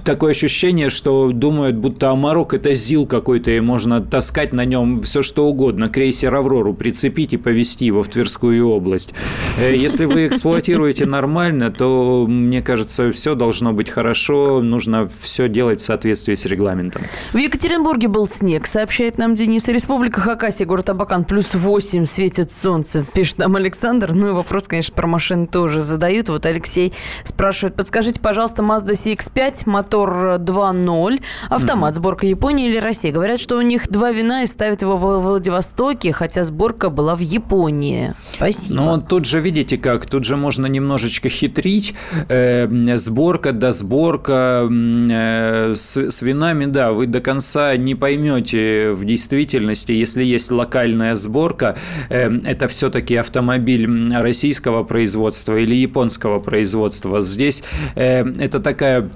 [0.05, 5.23] такое ощущение, что думают, будто Амарок– это ЗИЛ какой-то, и можно таскать на нем все
[5.23, 5.89] что угодно.
[5.89, 9.15] Крейсер «Аврору» прицепить и повезти его в Тверскую область.
[9.59, 14.61] Э, если вы эксплуатируете нормально, то, мне кажется, все должно быть хорошо.
[14.61, 17.03] Нужно все делать в соответствии с регламентом.
[17.33, 19.67] В Екатеринбурге был снег, сообщает нам Денис.
[19.69, 24.13] Республика Хакасия, город Абакан, плюс 8, светит солнце, пишет нам Александр.
[24.13, 26.29] Ну и вопрос, конечно, про машины тоже задают.
[26.29, 26.93] Вот Алексей
[27.25, 33.11] спрашивает, подскажите, пожалуйста, Mazda CX-5, мотор мотор 2.0, автомат, сборка Японии или России.
[33.11, 37.21] Говорят, что у них два вина и ставят его в Владивостоке, хотя сборка была в
[37.21, 38.15] Японии.
[38.23, 38.81] Спасибо.
[38.81, 41.95] Ну, тут же, видите как, тут же можно немножечко хитрить.
[42.29, 49.05] Э, сборка да сборка э, с, с винами, да, вы до конца не поймете в
[49.05, 51.77] действительности, если есть локальная сборка,
[52.09, 57.21] э, это все-таки автомобиль российского производства или японского производства.
[57.21, 57.63] Здесь
[57.95, 59.11] э, это такая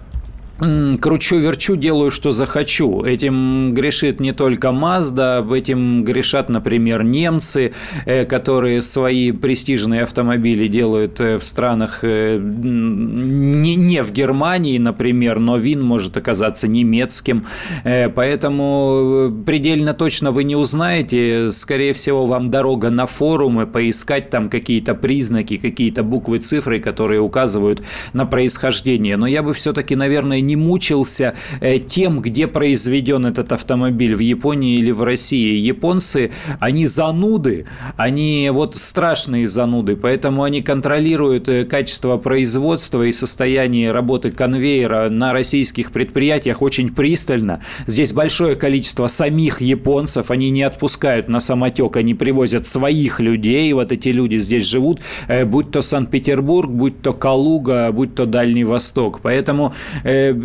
[0.58, 3.04] кручу-верчу, делаю, что захочу.
[3.04, 7.72] Этим грешит не только Mazda, этим грешат, например, немцы,
[8.06, 15.56] э, которые свои престижные автомобили делают э, в странах э, не в Германии, например, но
[15.56, 17.46] вин может оказаться немецким.
[17.84, 21.50] Поэтому предельно точно вы не узнаете.
[21.52, 27.82] Скорее всего, вам дорога на форумы, поискать там какие-то признаки, какие-то буквы, цифры, которые указывают
[28.12, 29.16] на происхождение.
[29.16, 34.78] Но я бы все-таки, наверное, не мучился э, тем, где произведен этот автомобиль, в Японии
[34.78, 35.56] или в России.
[35.58, 43.92] Японцы, они зануды, они вот страшные зануды, поэтому они контролируют э, качество производства и состояние
[43.92, 47.60] работы конвейера на российских предприятиях очень пристально.
[47.86, 53.92] Здесь большое количество самих японцев, они не отпускают на самотек, они привозят своих людей, вот
[53.92, 59.20] эти люди здесь живут, э, будь то Санкт-Петербург, будь то Калуга, будь то Дальний Восток.
[59.22, 59.74] Поэтому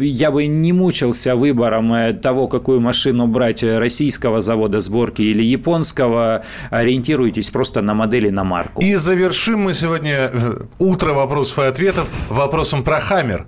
[0.01, 5.43] я бы не мучился выбором э, того, какую машину брать э, российского завода сборки или
[5.43, 6.43] японского.
[6.69, 8.81] Ориентируйтесь просто на модели, на марку.
[8.81, 13.45] И завершим мы сегодня э, утро вопросов и ответов вопросом про «Хаммер».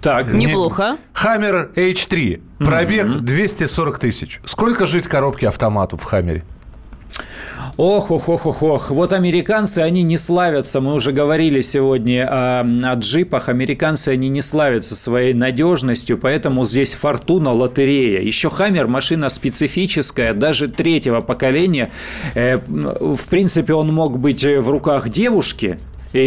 [0.00, 0.32] Так.
[0.32, 0.96] Неплохо.
[1.12, 2.40] Хаммер H3.
[2.58, 3.20] Пробег mm-hmm.
[3.20, 4.40] 240 тысяч.
[4.44, 6.44] Сколько жить коробки автомату в Хаммере?
[7.78, 8.90] Ох, ох, ох, ох, ох.
[8.90, 10.82] Вот американцы, они не славятся.
[10.82, 13.48] Мы уже говорили сегодня о, о джипах.
[13.48, 18.20] Американцы, они не славятся своей надежностью, поэтому здесь фортуна, лотерея.
[18.20, 21.90] Еще Хаммер машина специфическая, даже третьего поколения.
[22.34, 25.78] Э, в принципе, он мог быть в руках девушки,
[26.12, 26.18] и,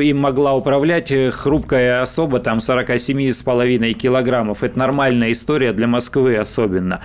[0.00, 4.62] и им могла управлять хрупкая особа, там, 47,5 килограммов.
[4.62, 7.00] Это нормальная история для Москвы особенно.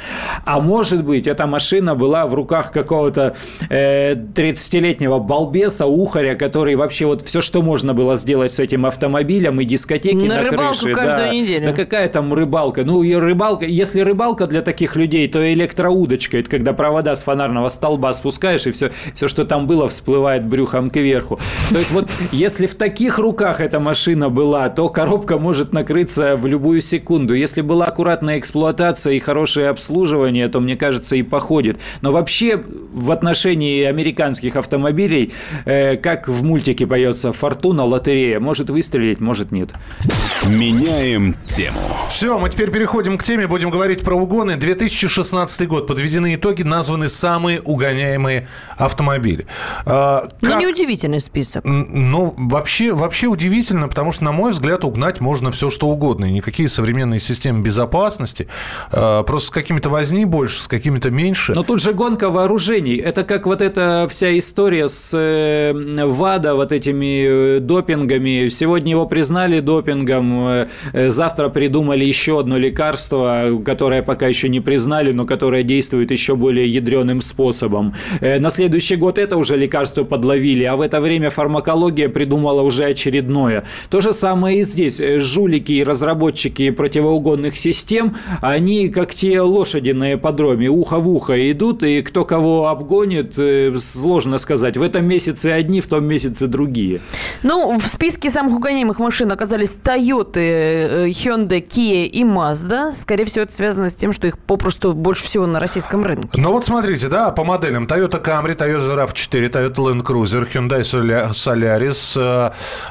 [0.46, 3.36] А может быть, эта машина была в руках какого-то
[3.70, 9.60] э, 30-летнего балбеса, ухаря, который вообще вот все, что можно было сделать с этим автомобилем,
[9.62, 10.96] и дискотеки на, на рыбалку крыше.
[10.96, 11.34] каждую да.
[11.34, 11.66] неделю.
[11.68, 12.84] Да какая там рыбалка?
[12.84, 17.70] Ну, и рыбалка, если рыбалка для таких людей, то электроудочка, это когда провода с фонарного
[17.70, 21.40] столба спускаешь, и все, все что там было, всплывает брюхом кверху.
[21.70, 26.46] То есть вот если в таких руках эта машина была, то коробка может накрыться в
[26.46, 27.34] любую секунду.
[27.34, 31.80] Если была аккуратная эксплуатация и хорошее обслуживание, то, мне кажется, и походит.
[32.02, 32.62] Но вообще
[32.94, 35.32] в отношении американских автомобилей,
[35.66, 39.70] э, как в мультике поется «Фортуна, лотерея», может выстрелить, может нет.
[40.46, 41.80] Меняем тему.
[42.10, 44.56] Все, мы теперь переходим к теме, будем говорить про угоны.
[44.56, 45.88] 2016 год.
[45.88, 49.48] Подведены итоги, названы самые угоняемые автомобили.
[49.86, 50.42] А, как...
[50.42, 51.66] Ну, неудивительный список.
[51.70, 56.26] Ну, вообще, вообще удивительно, потому что, на мой взгляд, угнать можно все, что угодно.
[56.26, 58.48] И никакие современные системы безопасности.
[58.92, 61.54] Э, просто с какими-то возни больше, с какими-то меньше.
[61.54, 62.96] Но тут же гонка вооружений.
[62.98, 65.74] Это как вот эта вся история с э,
[66.06, 68.50] ВАДА, вот этими э, допингами.
[68.50, 70.66] Сегодня его признали допингом.
[70.94, 76.68] Завтра придумали еще одно лекарство, которое пока еще не признали, но которое действует еще более
[76.68, 77.94] ядреным способом.
[78.22, 82.86] На следующий год это уже лекарство подловили, а в это время фармакология фармакология придумала уже
[82.86, 83.64] очередное.
[83.90, 85.02] То же самое и здесь.
[85.18, 91.84] Жулики и разработчики противоугонных систем, они как те лошади на ипподроме, ухо в ухо идут,
[91.84, 94.78] и кто кого обгонит, э, сложно сказать.
[94.78, 97.02] В этом месяце одни, в том месяце другие.
[97.44, 102.96] Ну, в списке самых угоняемых машин оказались Toyota э, Hyundai, Kia и Mazda.
[102.96, 106.42] Скорее всего, это связано с тем, что их попросту больше всего на российском рынке.
[106.42, 107.86] Ну вот смотрите, да, по моделям.
[107.86, 110.84] Toyota Camry, Toyota RAV4, Toyota Land Cruiser, Hyundai
[111.50, 112.16] Solaris,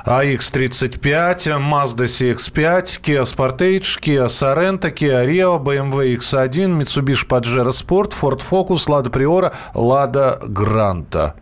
[0.04, 8.42] AX35, Mazda CX-5, Kia Sportage, Kia Sorento, Kia Rio, BMW X1, Mitsubishi Pajero Sport, Ford
[8.42, 11.34] Focus, Lada Priora, Lada Granta.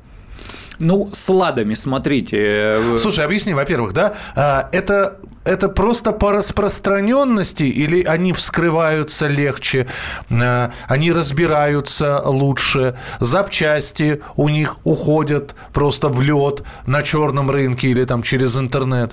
[0.78, 2.36] Ну, с ладами, смотрите.
[2.36, 5.16] Э, Слушай, объясни, во-первых, да, а, это
[5.46, 9.86] это просто по распространенности или они вскрываются легче,
[10.30, 18.04] а, они разбираются лучше, запчасти у них уходят просто в лед на черном рынке или
[18.04, 19.12] там через интернет?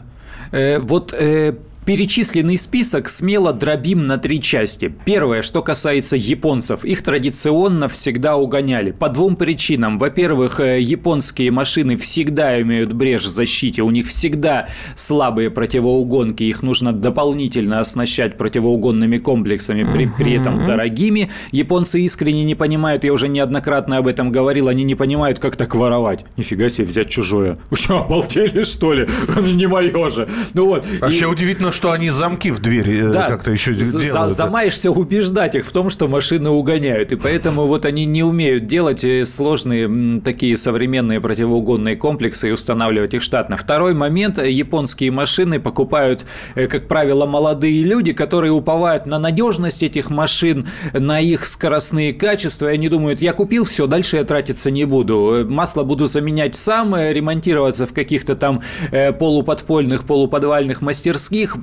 [0.52, 4.94] Э, вот э, Перечисленный список смело дробим на три части.
[5.04, 6.86] Первое, что касается японцев.
[6.86, 8.92] Их традиционно всегда угоняли.
[8.92, 10.00] По двум причинам.
[10.00, 13.82] Во-первых, э, японские машины всегда имеют брешь в защите.
[13.82, 16.44] У них всегда слабые противоугонки.
[16.44, 21.32] Их нужно дополнительно оснащать противоугонными комплексами, при, при этом дорогими.
[21.52, 25.76] Японцы искренне не понимают, я уже неоднократно об этом говорил, они не понимают, как так
[25.76, 26.24] воровать.
[26.38, 27.60] Нифига себе, взять чужое.
[27.70, 29.06] Вы что, обалдели, что ли?
[29.54, 30.30] Не мое же.
[30.54, 30.86] Ну вот.
[31.02, 31.28] Вообще и...
[31.28, 34.34] удивительно, что они замки в двери э, да, как-то еще делают.
[34.34, 37.12] Замаешься убеждать их в том, что машины угоняют.
[37.12, 43.14] И поэтому вот они не умеют делать э, сложные такие современные противоугонные комплексы и устанавливать
[43.14, 43.58] их штатно.
[43.58, 44.38] Второй момент.
[44.38, 51.20] Японские машины покупают, э, как правило, молодые люди, которые уповают на надежность этих машин, на
[51.20, 52.68] их скоростные качества.
[52.68, 55.46] И они думают, я купил все, дальше я тратиться не буду.
[55.50, 61.58] Масло буду заменять сам, ремонтироваться в каких-то там полуподпольных, полуподвальных мастерских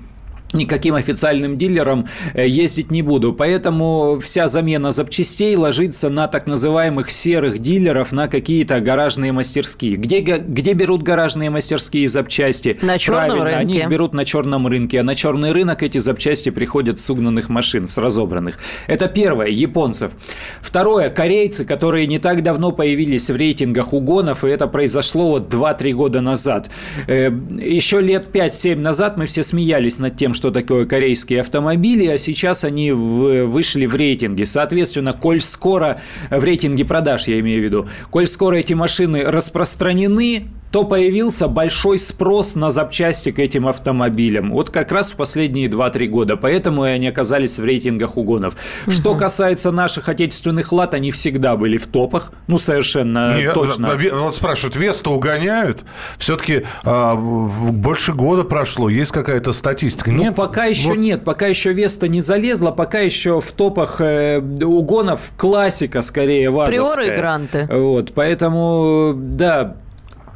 [0.52, 3.32] никаким официальным дилером э, ездить не буду.
[3.32, 9.96] Поэтому вся замена запчастей ложится на так называемых серых дилеров, на какие-то гаражные мастерские.
[9.96, 12.78] Где, где берут гаражные мастерские запчасти?
[12.82, 13.60] На черном Правильно, рынке.
[13.60, 15.00] они их берут на черном рынке.
[15.00, 18.58] А на черный рынок эти запчасти приходят с угнанных машин, с разобранных.
[18.86, 20.12] Это первое, японцев.
[20.60, 25.92] Второе, корейцы, которые не так давно появились в рейтингах угонов, и это произошло вот 2-3
[25.92, 26.70] года назад.
[27.06, 32.16] Э, Еще лет 5-7 назад мы все смеялись над тем, что такое корейские автомобили, а
[32.16, 34.46] сейчас они в, вышли в рейтинге.
[34.46, 36.00] Соответственно, коль скоро
[36.30, 41.98] в рейтинге продаж, я имею в виду, коль скоро эти машины распространены, то появился большой
[41.98, 44.52] спрос на запчасти к этим автомобилям.
[44.52, 46.36] Вот как раз в последние 2-3 года.
[46.36, 48.54] Поэтому и они оказались в рейтингах угонов.
[48.86, 48.92] Угу.
[48.92, 52.32] Что касается наших отечественных лад, они всегда были в топах.
[52.46, 53.98] Ну, совершенно Нет, точно.
[54.12, 55.80] Вот спрашивают, Весту угоняют?
[56.18, 58.88] Все-таки а, больше года прошло.
[58.88, 60.10] Есть какая-то статистика?
[60.10, 60.36] Ну, нет?
[60.36, 60.98] пока еще вот.
[60.98, 61.24] нет.
[61.24, 62.70] Пока еще Веста не залезла.
[62.70, 66.86] Пока еще в топах э, угонов классика скорее вазовская.
[66.86, 67.68] Приоры и гранты.
[67.70, 69.76] Вот, поэтому, да,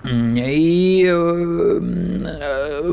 [0.07, 1.81] и э,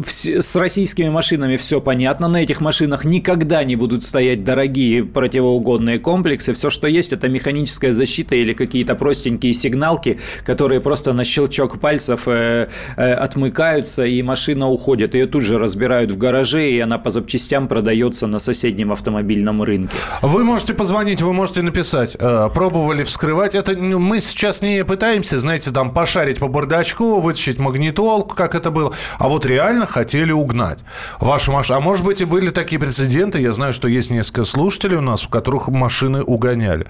[0.06, 2.30] с российскими машинами все понятно.
[2.30, 6.54] На этих машинах никогда не будут стоять дорогие противоугонные комплексы.
[6.54, 12.28] Все, что есть, это механическая защита или какие-то простенькие сигналки, которые просто на щелчок пальцев
[12.28, 15.14] э, э, отмыкаются, и машина уходит.
[15.14, 19.94] Ее тут же разбирают в гараже, и она по запчастям продается на соседнем автомобильном рынке.
[20.22, 22.16] Вы можете позвонить, вы можете написать.
[22.18, 23.54] Пробовали вскрывать.
[23.54, 28.56] Это ну, мы сейчас не пытаемся, знаете, там пошарить по бардачку очко, вытащить магнитолку, как
[28.56, 28.94] это было.
[29.18, 30.80] А вот реально хотели угнать
[31.20, 31.80] вашу машину.
[31.80, 33.40] А может быть и были такие прецеденты.
[33.40, 36.88] Я знаю, что есть несколько слушателей у нас, у которых машины угоняли.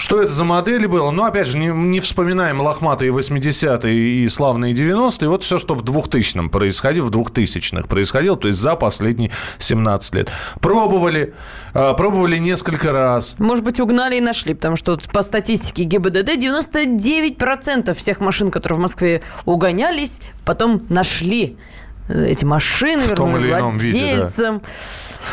[0.00, 1.10] Что это за модели было?
[1.10, 5.28] Ну, опять же, не, не вспоминаем лохматые 80-е и славные 90-е.
[5.28, 10.30] Вот все, что в 2000-м происходило, в 2000-х происходило, то есть за последние 17 лет.
[10.62, 11.34] Пробовали,
[11.74, 13.36] э, пробовали несколько раз.
[13.38, 18.80] Может быть, угнали и нашли, потому что по статистике ГИБДД 99% всех машин, которые в
[18.80, 21.58] Москве угонялись, потом нашли
[22.10, 23.78] эти машины, в том или ином владельцам.
[23.78, 24.60] Виде, да.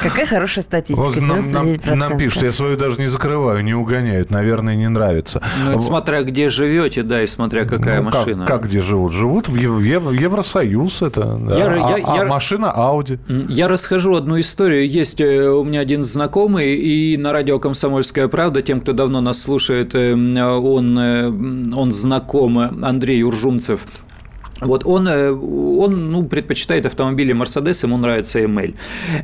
[0.04, 1.06] Какая хорошая статистика.
[1.06, 5.42] Вот нам, нам, нам пишут, я свою даже не закрываю, не угоняют, наверное, не нравится.
[5.66, 8.46] Ну, это смотря где живете, да, и смотря какая ну, машина.
[8.46, 9.12] Как, как где живут?
[9.12, 11.58] Живут в Ев- Евросоюз, это, да.
[11.58, 13.20] я, а, я, а, я, машина Audi.
[13.50, 14.88] Я расскажу одну историю.
[14.88, 19.42] Есть э, у меня один знакомый, и на радио «Комсомольская правда», тем, кто давно нас
[19.42, 23.86] слушает, э, он, э, он знаком, Андрей Уржумцев,
[24.62, 28.76] вот он, э, он ну, предпочитает автомобили Mercedes, ему нравится ML.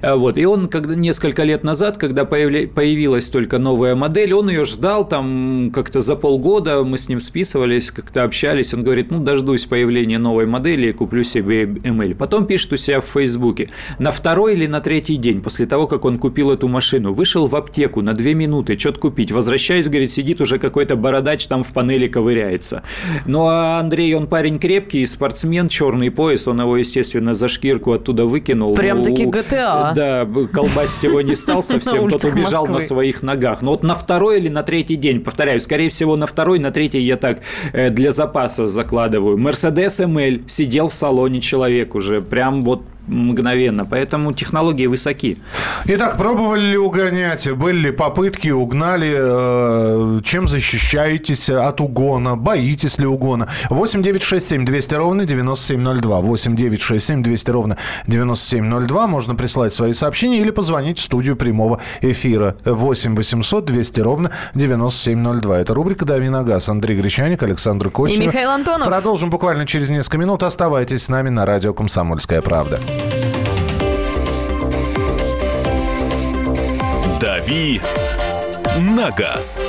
[0.01, 4.49] Э, вот, и он когда, несколько лет назад, когда появля, появилась только новая модель, он
[4.49, 9.19] ее ждал там как-то за полгода, мы с ним списывались, как-то общались, он говорит, ну,
[9.19, 12.15] дождусь появления новой модели и куплю себе ML.
[12.15, 13.69] Потом пишет у себя в Фейсбуке,
[13.99, 17.55] на второй или на третий день после того, как он купил эту машину, вышел в
[17.55, 22.07] аптеку на две минуты, что-то купить, возвращаюсь, говорит, сидит уже какой-то бородач там в панели
[22.07, 22.84] ковыряется.
[23.25, 28.26] Ну, а Андрей, он парень крепкий, спортсмен, черный пояс, он его, естественно, за шкирку оттуда
[28.26, 28.74] выкинул.
[28.74, 29.93] Прям-таки GTA.
[29.95, 33.61] Да, колбасить его не стал совсем, тот убежал на своих ногах.
[33.61, 36.99] Но вот на второй или на третий день, повторяю, скорее всего, на второй, на третий
[36.99, 37.39] я так
[37.71, 39.38] э, для запаса закладываю.
[39.38, 43.86] Мерседес МЛ сидел в салоне человек уже, прям вот мгновенно.
[43.86, 45.38] Поэтому технологии высоки.
[45.86, 47.49] Итак, пробовали ли угонять?
[47.51, 49.14] Были ли попытки, угнали?
[49.16, 52.36] Э, чем защищаетесь от угона?
[52.36, 53.49] Боитесь ли угона?
[53.70, 56.22] 8 9 6 7 200 ровно 9702.
[56.22, 57.78] 8 9 6 7 200 ровно
[58.08, 59.08] 9702.
[59.08, 62.56] Можно прислать свои сообщения или позвонить в студию прямого эфира.
[62.64, 65.60] 8 800 200 ровно 9702.
[65.60, 66.70] Это рубрика «Дави на газ».
[66.70, 68.22] Андрей Гречаник, Александр Кочнев.
[68.22, 68.88] И Михаил Антонов.
[68.88, 70.43] Продолжим буквально через несколько минут.
[70.43, 72.80] Оставайтесь с нами на радио «Комсомольская правда».
[77.45, 77.81] «Дави
[78.79, 79.65] на газ».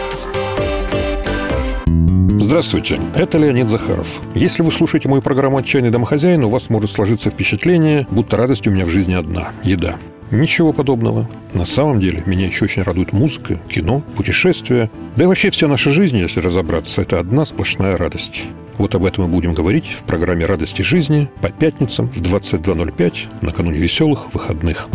[2.38, 4.20] Здравствуйте, это Леонид Захаров.
[4.34, 8.70] Если вы слушаете мою программу «Отчаянный домохозяин», у вас может сложиться впечатление, будто радость у
[8.70, 9.96] меня в жизни одна– еда.
[10.30, 11.28] Ничего подобного.
[11.52, 14.90] На самом деле, меня еще очень радует музыка, кино, путешествия.
[15.16, 18.44] Да и вообще вся наша жизнь, если разобраться, это одна сплошная радость.
[18.78, 23.78] Вот об этом мы будем говорить в программе «Радости жизни» по пятницам в 22.05 накануне
[23.78, 24.88] веселых выходных.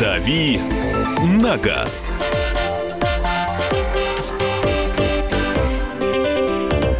[0.00, 0.58] «Дави
[1.22, 2.10] на газ».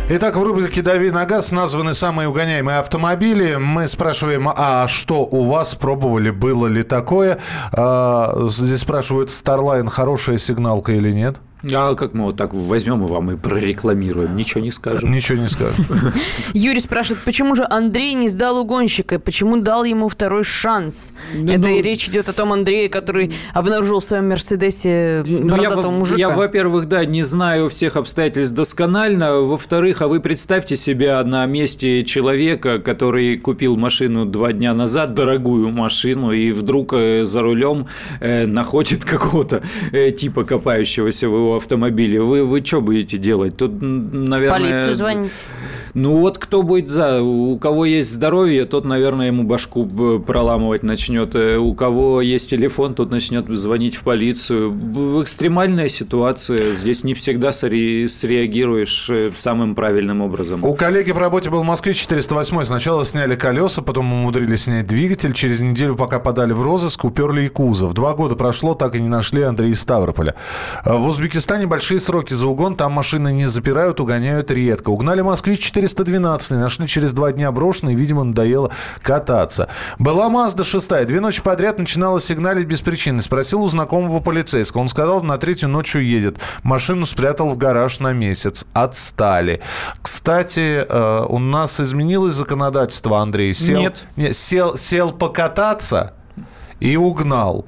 [0.09, 3.57] Итак, в рубрике «Дави на газ» названы самые угоняемые автомобили.
[3.57, 7.41] Мы спрашиваем, а что у вас пробовали, было ли такое?
[7.73, 11.39] А, здесь спрашивают, Starline хорошая сигналка или нет?
[11.73, 14.37] А как мы вот так возьмем и вам и прорекламируем?
[14.37, 15.11] Ничего не скажем.
[15.11, 15.85] Ничего не скажем.
[16.53, 19.19] Юрий спрашивает, почему же Андрей не сдал угонщика?
[19.19, 21.13] Почему дал ему второй шанс?
[21.33, 25.71] Это ну, и речь идет о том Андрея, который обнаружил в своем Мерседесе ну, я,
[25.71, 26.19] мужика.
[26.19, 29.41] Я, во-первых, да, не знаю всех обстоятельств досконально.
[29.41, 35.71] Во-вторых, а вы представьте себя на месте человека, который купил машину два дня назад, дорогую
[35.71, 37.87] машину, и вдруг э, за рулем
[38.21, 43.57] э, находит какого-то э, типа копающегося в его автомобиле, вы, вы что будете делать?
[43.57, 44.49] Тут, наверное...
[44.49, 45.33] В полицию звонить.
[45.97, 49.87] Ну вот кто будет, да, у кого есть здоровье, тот, наверное, ему башку
[50.21, 51.35] проламывать начнет.
[51.35, 55.23] Э, у кого есть телефон, тот начнет звонить в полицию.
[55.23, 56.73] Экстремальная ситуация.
[56.73, 60.63] Здесь не всегда среагируешь э, самым правильным образом.
[60.67, 62.67] У коллеги в работе был Москвич 408.
[62.67, 65.33] Сначала сняли колеса, потом умудрились снять двигатель.
[65.33, 67.95] Через неделю, пока подали в розыск, уперли и кузов.
[67.95, 70.35] Два года прошло, так и не нашли Андрея Ставрополя.
[70.85, 72.77] В Узбекистане большие сроки за угон.
[72.77, 74.91] Там машины не запирают, угоняют редко.
[74.91, 78.73] Угнали Москвич 4 412 нашли через два дня брошенный, видимо, надоело
[79.03, 79.69] кататься.
[79.99, 83.23] Была Мазда 6 Две ночи подряд начинала сигналить без причины.
[83.23, 84.83] Спросил у знакомого полицейского.
[84.83, 86.39] Он сказал, на третью ночь уедет.
[86.63, 88.67] Машину спрятал в гараж на месяц.
[88.73, 89.61] Отстали.
[90.03, 93.55] Кстати, э, у нас изменилось законодательство, Андрей?
[93.55, 94.05] Сел, Нет.
[94.17, 96.15] Не, сел, сел покататься
[96.81, 97.67] и угнал.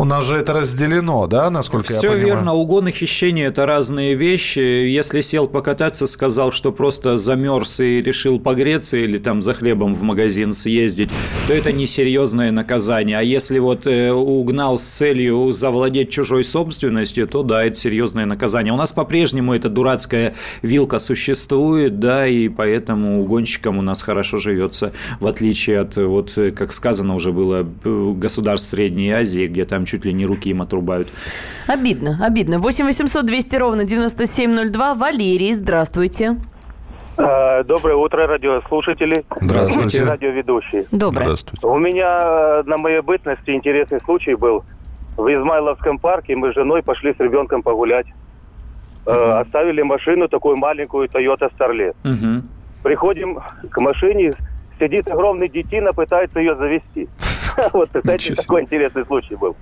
[0.00, 2.20] У нас же это разделено, да, насколько Все я понимаю?
[2.20, 2.54] Все верно.
[2.54, 4.58] Угон и хищение– это разные вещи.
[4.58, 10.00] Если сел покататься, сказал, что просто замерз и решил погреться или там за хлебом в
[10.00, 11.10] магазин съездить,
[11.46, 13.18] то это несерьезное наказание.
[13.18, 18.72] А если вот э, угнал с целью завладеть чужой собственностью, то да, это серьезное наказание.
[18.72, 24.94] У нас по-прежнему эта дурацкая вилка существует, да, и поэтому угонщикам у нас хорошо живется,
[25.20, 30.12] в отличие от, вот, как сказано уже было, государств Средней Азии, где там чуть ли
[30.12, 31.08] не руки им отрубают.
[31.66, 32.58] Обидно, обидно.
[32.58, 34.94] 8 800 200 ровно 9702.
[34.94, 36.36] Валерий, здравствуйте.
[37.16, 39.24] А, доброе утро, радиослушатели.
[39.40, 40.04] Здравствуйте.
[40.04, 40.84] Радиоведущие.
[40.92, 41.24] Доброе.
[41.24, 41.66] Здравствуйте.
[41.66, 44.64] У меня на моей бытности интересный случай был.
[45.16, 48.06] В Измайловском парке мы с женой пошли с ребенком погулять.
[49.06, 51.94] Э, оставили машину, такую маленькую Toyota Starlet.
[52.04, 52.48] Угу.
[52.82, 54.34] Приходим к машине,
[54.78, 57.08] сидит огромный детина, пытается ее завести.
[57.72, 59.56] Вот, кстати, такой интересный случай был.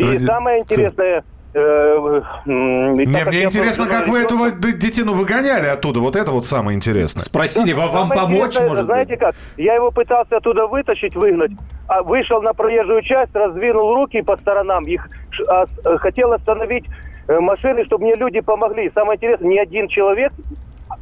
[0.00, 6.00] И самое интересное, э, не, мне интересно, как вы эту детину выгоняли оттуда.
[6.00, 7.20] Вот это вот самое интересное.
[7.20, 9.34] Спросили, вам, вам помочь, может Знаете как?
[9.56, 11.52] Я его пытался оттуда вытащить, выгнать,
[11.86, 15.08] а вышел на проезжую часть, раздвинул руки по сторонам, их
[15.48, 16.86] а, э, хотел остановить
[17.28, 18.90] э, машины, чтобы мне люди помогли.
[18.94, 20.32] Самое интересное, ни один человек,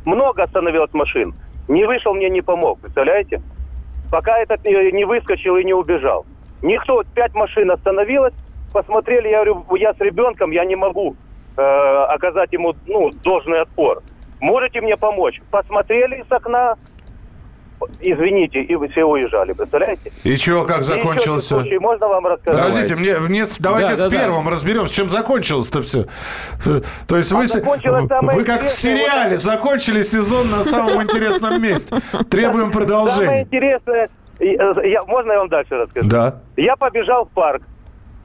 [0.05, 1.34] много остановилось машин,
[1.68, 2.80] не вышел мне, не помог.
[2.80, 3.40] Представляете?
[4.11, 6.24] Пока этот не выскочил и не убежал.
[6.62, 8.34] Никто, пять машин остановилось,
[8.72, 11.16] посмотрели, я говорю, я с ребенком, я не могу
[11.56, 14.02] э, оказать ему ну, должный отпор.
[14.40, 15.40] Можете мне помочь?
[15.50, 16.76] Посмотрели с окна,
[18.00, 20.12] извините, и вы все уезжали, представляете?
[20.22, 21.60] И чего, как закончилось все?
[21.60, 22.60] Случай, можно вам рассказать?
[22.64, 24.16] Подождите, мне, мне, давайте Да, с да, да.
[24.16, 26.06] первым разберемся, чем закончилось-то все.
[27.06, 27.80] То есть вы, А самое
[28.36, 31.96] вы как в интересное, сериале закончили сезон на самом интересном месте.
[32.30, 33.42] Требуем Самое продолжения.
[33.42, 34.08] интересное,
[34.38, 36.08] и, э, я, можно я вам дальше расскажу?
[36.08, 36.40] Да.
[36.56, 37.62] Я побежал в парк.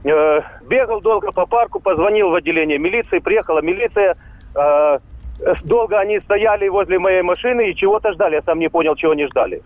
[0.04, 4.16] Э, бегал долго по парку, позвонил в отделение милиции, приехала милиция.
[4.54, 4.98] Э,
[5.40, 8.34] э, долго они стояли возле моей машины и чего-то ждали.
[8.34, 9.62] Я сам не понял, чего они ждали.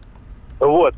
[0.60, 0.94] Вот.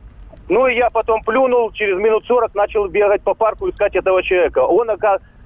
[0.48, 4.58] Ну и я потом плюнул, через минут 40 начал бегать по парку, искать этого человека.
[4.58, 4.90] Он,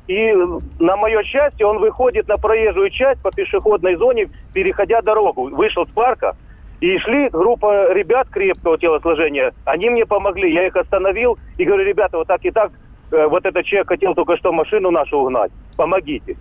[0.08, 0.34] и
[0.80, 5.50] на мое счастье, он выходит на проезжую часть по пешеходной зоне, переходя дорогу.
[5.50, 6.36] Вышел с парка,
[6.80, 9.52] и шли группа ребят крепкого телосложения.
[9.64, 10.52] Они мне помогли.
[10.52, 12.72] Я их остановил и говорю, ребята, вот так и так,
[13.28, 15.52] вот этот человек хотел только что машину нашу угнать.
[15.76, 16.36] Помогите.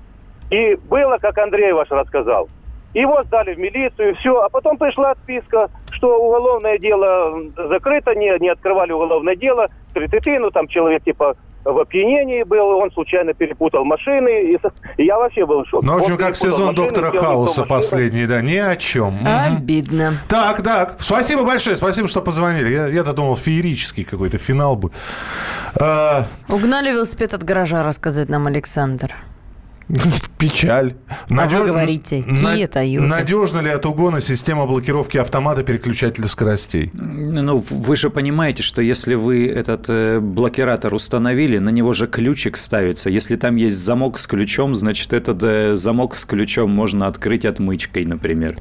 [0.50, 2.48] И было, как Андрей ваш рассказал.
[2.94, 4.40] Его сдали в милицию, все.
[4.42, 9.70] А потом пришла отписка, что уголовное дело закрыто, не, не открывали уголовное дело.
[9.94, 11.36] Тридцати, ну там человек типа
[11.66, 14.54] в опьянении был, он случайно перепутал машины.
[14.54, 15.86] И, я вообще был в шоке.
[15.86, 19.16] Ну, в общем, Он как сезон машины, Доктора Хауса последний, да, ни о чем.
[19.26, 20.14] Обидно.
[20.28, 22.70] Так, так, спасибо большое, спасибо, что позвонили.
[22.74, 24.94] Я- Я-то думал, феерический какой-то финал будет.
[25.80, 29.14] А, Угнали велосипед от гаража, рассказывает нам Александр.
[30.38, 30.96] Печаль.
[31.30, 33.00] А вы говорите, Kia, Toyota.
[33.02, 36.92] Надежна ли от угона система блокировки автомата переключателя скоростей?
[36.94, 42.58] Ну, вы же понимаете, что если вы этот э, блокиратор установили, на него же ключик
[42.58, 43.10] ставится.
[43.10, 48.06] Если там есть замок с ключом, значит, этот э, замок с ключом можно открыть отмычкой,
[48.06, 48.58] например.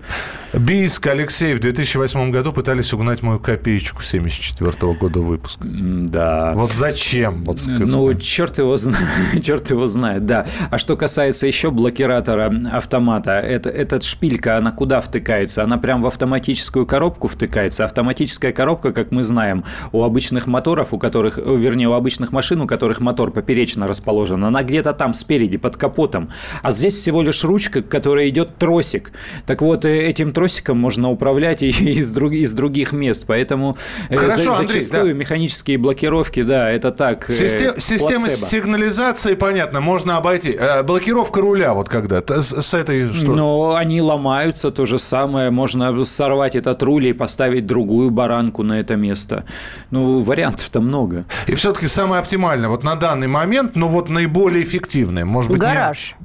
[0.52, 5.62] Бийск, Алексей, в 2008 году пытались угнать мою копеечку 74 года выпуска.
[5.64, 6.52] Да.
[6.54, 7.40] Вот зачем?
[7.40, 8.98] Вот, Ну, черт его, зна-
[9.42, 10.46] черт его знает, да.
[10.70, 15.62] А что касается еще блокиратора автомата, это, эта шпилька, она куда втыкается?
[15.62, 17.84] Она прям в автоматическую коробку втыкается.
[17.84, 22.60] Автоматическая коробка, как мы знаем, у обычных моторов, у которых, э, вернее, у обычных машин,
[22.62, 26.30] у которых мотор поперечно расположен, она где-то там спереди, под капотом.
[26.62, 29.12] А здесь всего лишь ручка, к которой идет тросик.
[29.46, 33.24] Так вот, э, этим тросиком можно управлять и из, друг- из других мест.
[33.26, 33.76] Поэтому
[34.08, 37.28] э, Хорошо, за- Андрей, зачастую механические блокировки, да, это так.
[37.30, 40.52] э, Систе- система сигнализации, понятно, можно обойти.
[40.58, 42.20] Э, блокировка руля вот когда?
[42.20, 43.32] С, с этой что?
[43.32, 45.50] Но они ломаются, то же самое.
[45.50, 49.44] Можно сорвать этот руль и поставить другую баранку на это место.
[49.90, 51.24] Ну, вариантов-то много.
[51.46, 55.24] И все-таки самое оптимальное вот на данный момент, ну вот наиболее эффективное.
[55.24, 56.14] Может быть, не- Гараж.
[56.18, 56.24] Э,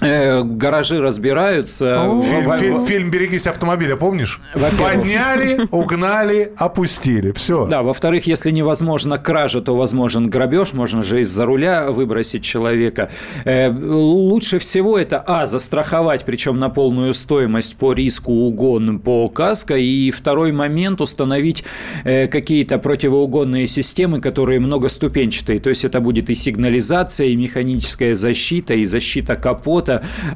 [0.00, 2.20] гаражи разбираются.
[2.22, 4.40] Фильм, фильм- фильм «Берегись автомобиля», помнишь?
[4.54, 4.94] Во-первых.
[4.94, 7.32] Подняли, угнали, опустили.
[7.32, 7.66] Все.
[7.66, 13.10] Да, во-вторых, если невозможно кража, то возможен грабеж, можно же из-за руля выбросить человека.
[13.44, 19.76] Э, лучше всего это, а, застраховать, причем на полную стоимость по риску угон по каско,
[19.76, 21.64] и второй момент установить
[22.04, 28.74] э, какие-то противоугонные системы, которые многоступенчатые, то есть это будет и сигнализация, и механическая защита,
[28.74, 29.87] и защита капота,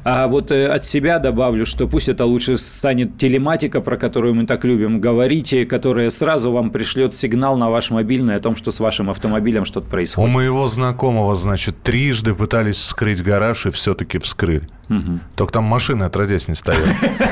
[0.03, 4.45] а вот э, от себя добавлю, что пусть это лучше станет телематика, про которую мы
[4.45, 8.71] так любим говорить, и которая сразу вам пришлет сигнал на ваш мобильный о том, что
[8.71, 10.31] с вашим автомобилем что-то У происходит.
[10.31, 14.67] моего знакомого, значит, трижды пытались скрыть гараж и все-таки вскрыли.
[15.35, 16.79] Только там машины отродясь не стоят.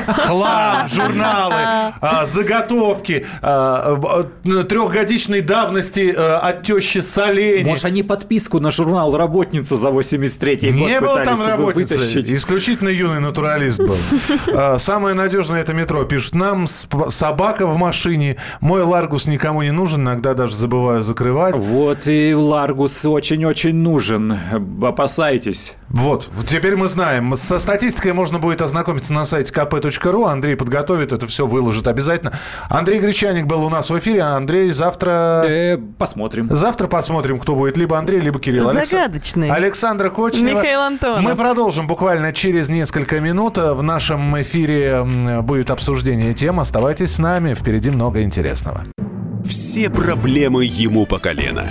[0.08, 1.54] Хлам, журналы,
[2.00, 7.64] а, заготовки, а, б- трехгодичной давности а, от тещи соленья.
[7.66, 12.30] Может, они подписку на журнал «Работница» за 83-й год Не был там вытащить?
[12.30, 13.96] исключительно юный натуралист был.
[14.54, 16.04] А, Самое надежное это метро.
[16.04, 21.54] Пишут, нам собака в машине, мой Ларгус никому не нужен, иногда даже забываю закрывать.
[21.54, 24.36] Вот и Ларгус очень-очень нужен.
[24.82, 25.74] Опасайтесь.
[25.92, 27.36] Вот, теперь мы знаем.
[27.36, 30.26] Со статистикой можно будет ознакомиться на сайте kp.ru.
[30.26, 32.32] Андрей подготовит это все, выложит обязательно.
[32.70, 34.22] Андрей Гречаник был у нас в эфире.
[34.22, 35.44] а Андрей завтра...
[35.46, 36.48] Э, посмотрим.
[36.50, 37.76] Завтра посмотрим, кто будет.
[37.76, 38.70] Либо Андрей, либо Кирилл.
[38.70, 39.50] Алекс- Загадочный.
[39.50, 40.60] Александра Кочнева.
[40.60, 41.22] Михаил Антонов.
[41.22, 43.58] Мы продолжим буквально через несколько минут.
[43.58, 45.04] В нашем эфире
[45.42, 46.58] будет обсуждение тем.
[46.58, 47.52] Оставайтесь с нами.
[47.52, 48.84] Впереди много интересного.
[49.44, 51.66] Все проблемы ему по колено.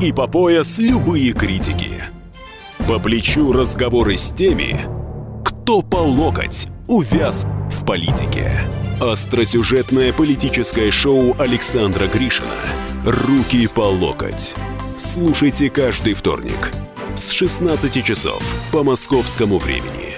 [0.00, 2.04] И по пояс любые критики.
[2.88, 4.80] По плечу разговоры с теми,
[5.44, 8.60] кто по локоть увяз в политике.
[9.00, 12.48] Остросюжетное политическое шоу Александра Гришина
[13.04, 14.54] «Руки по локоть».
[14.96, 16.72] Слушайте каждый вторник
[17.14, 20.09] с 16 часов по московскому времени.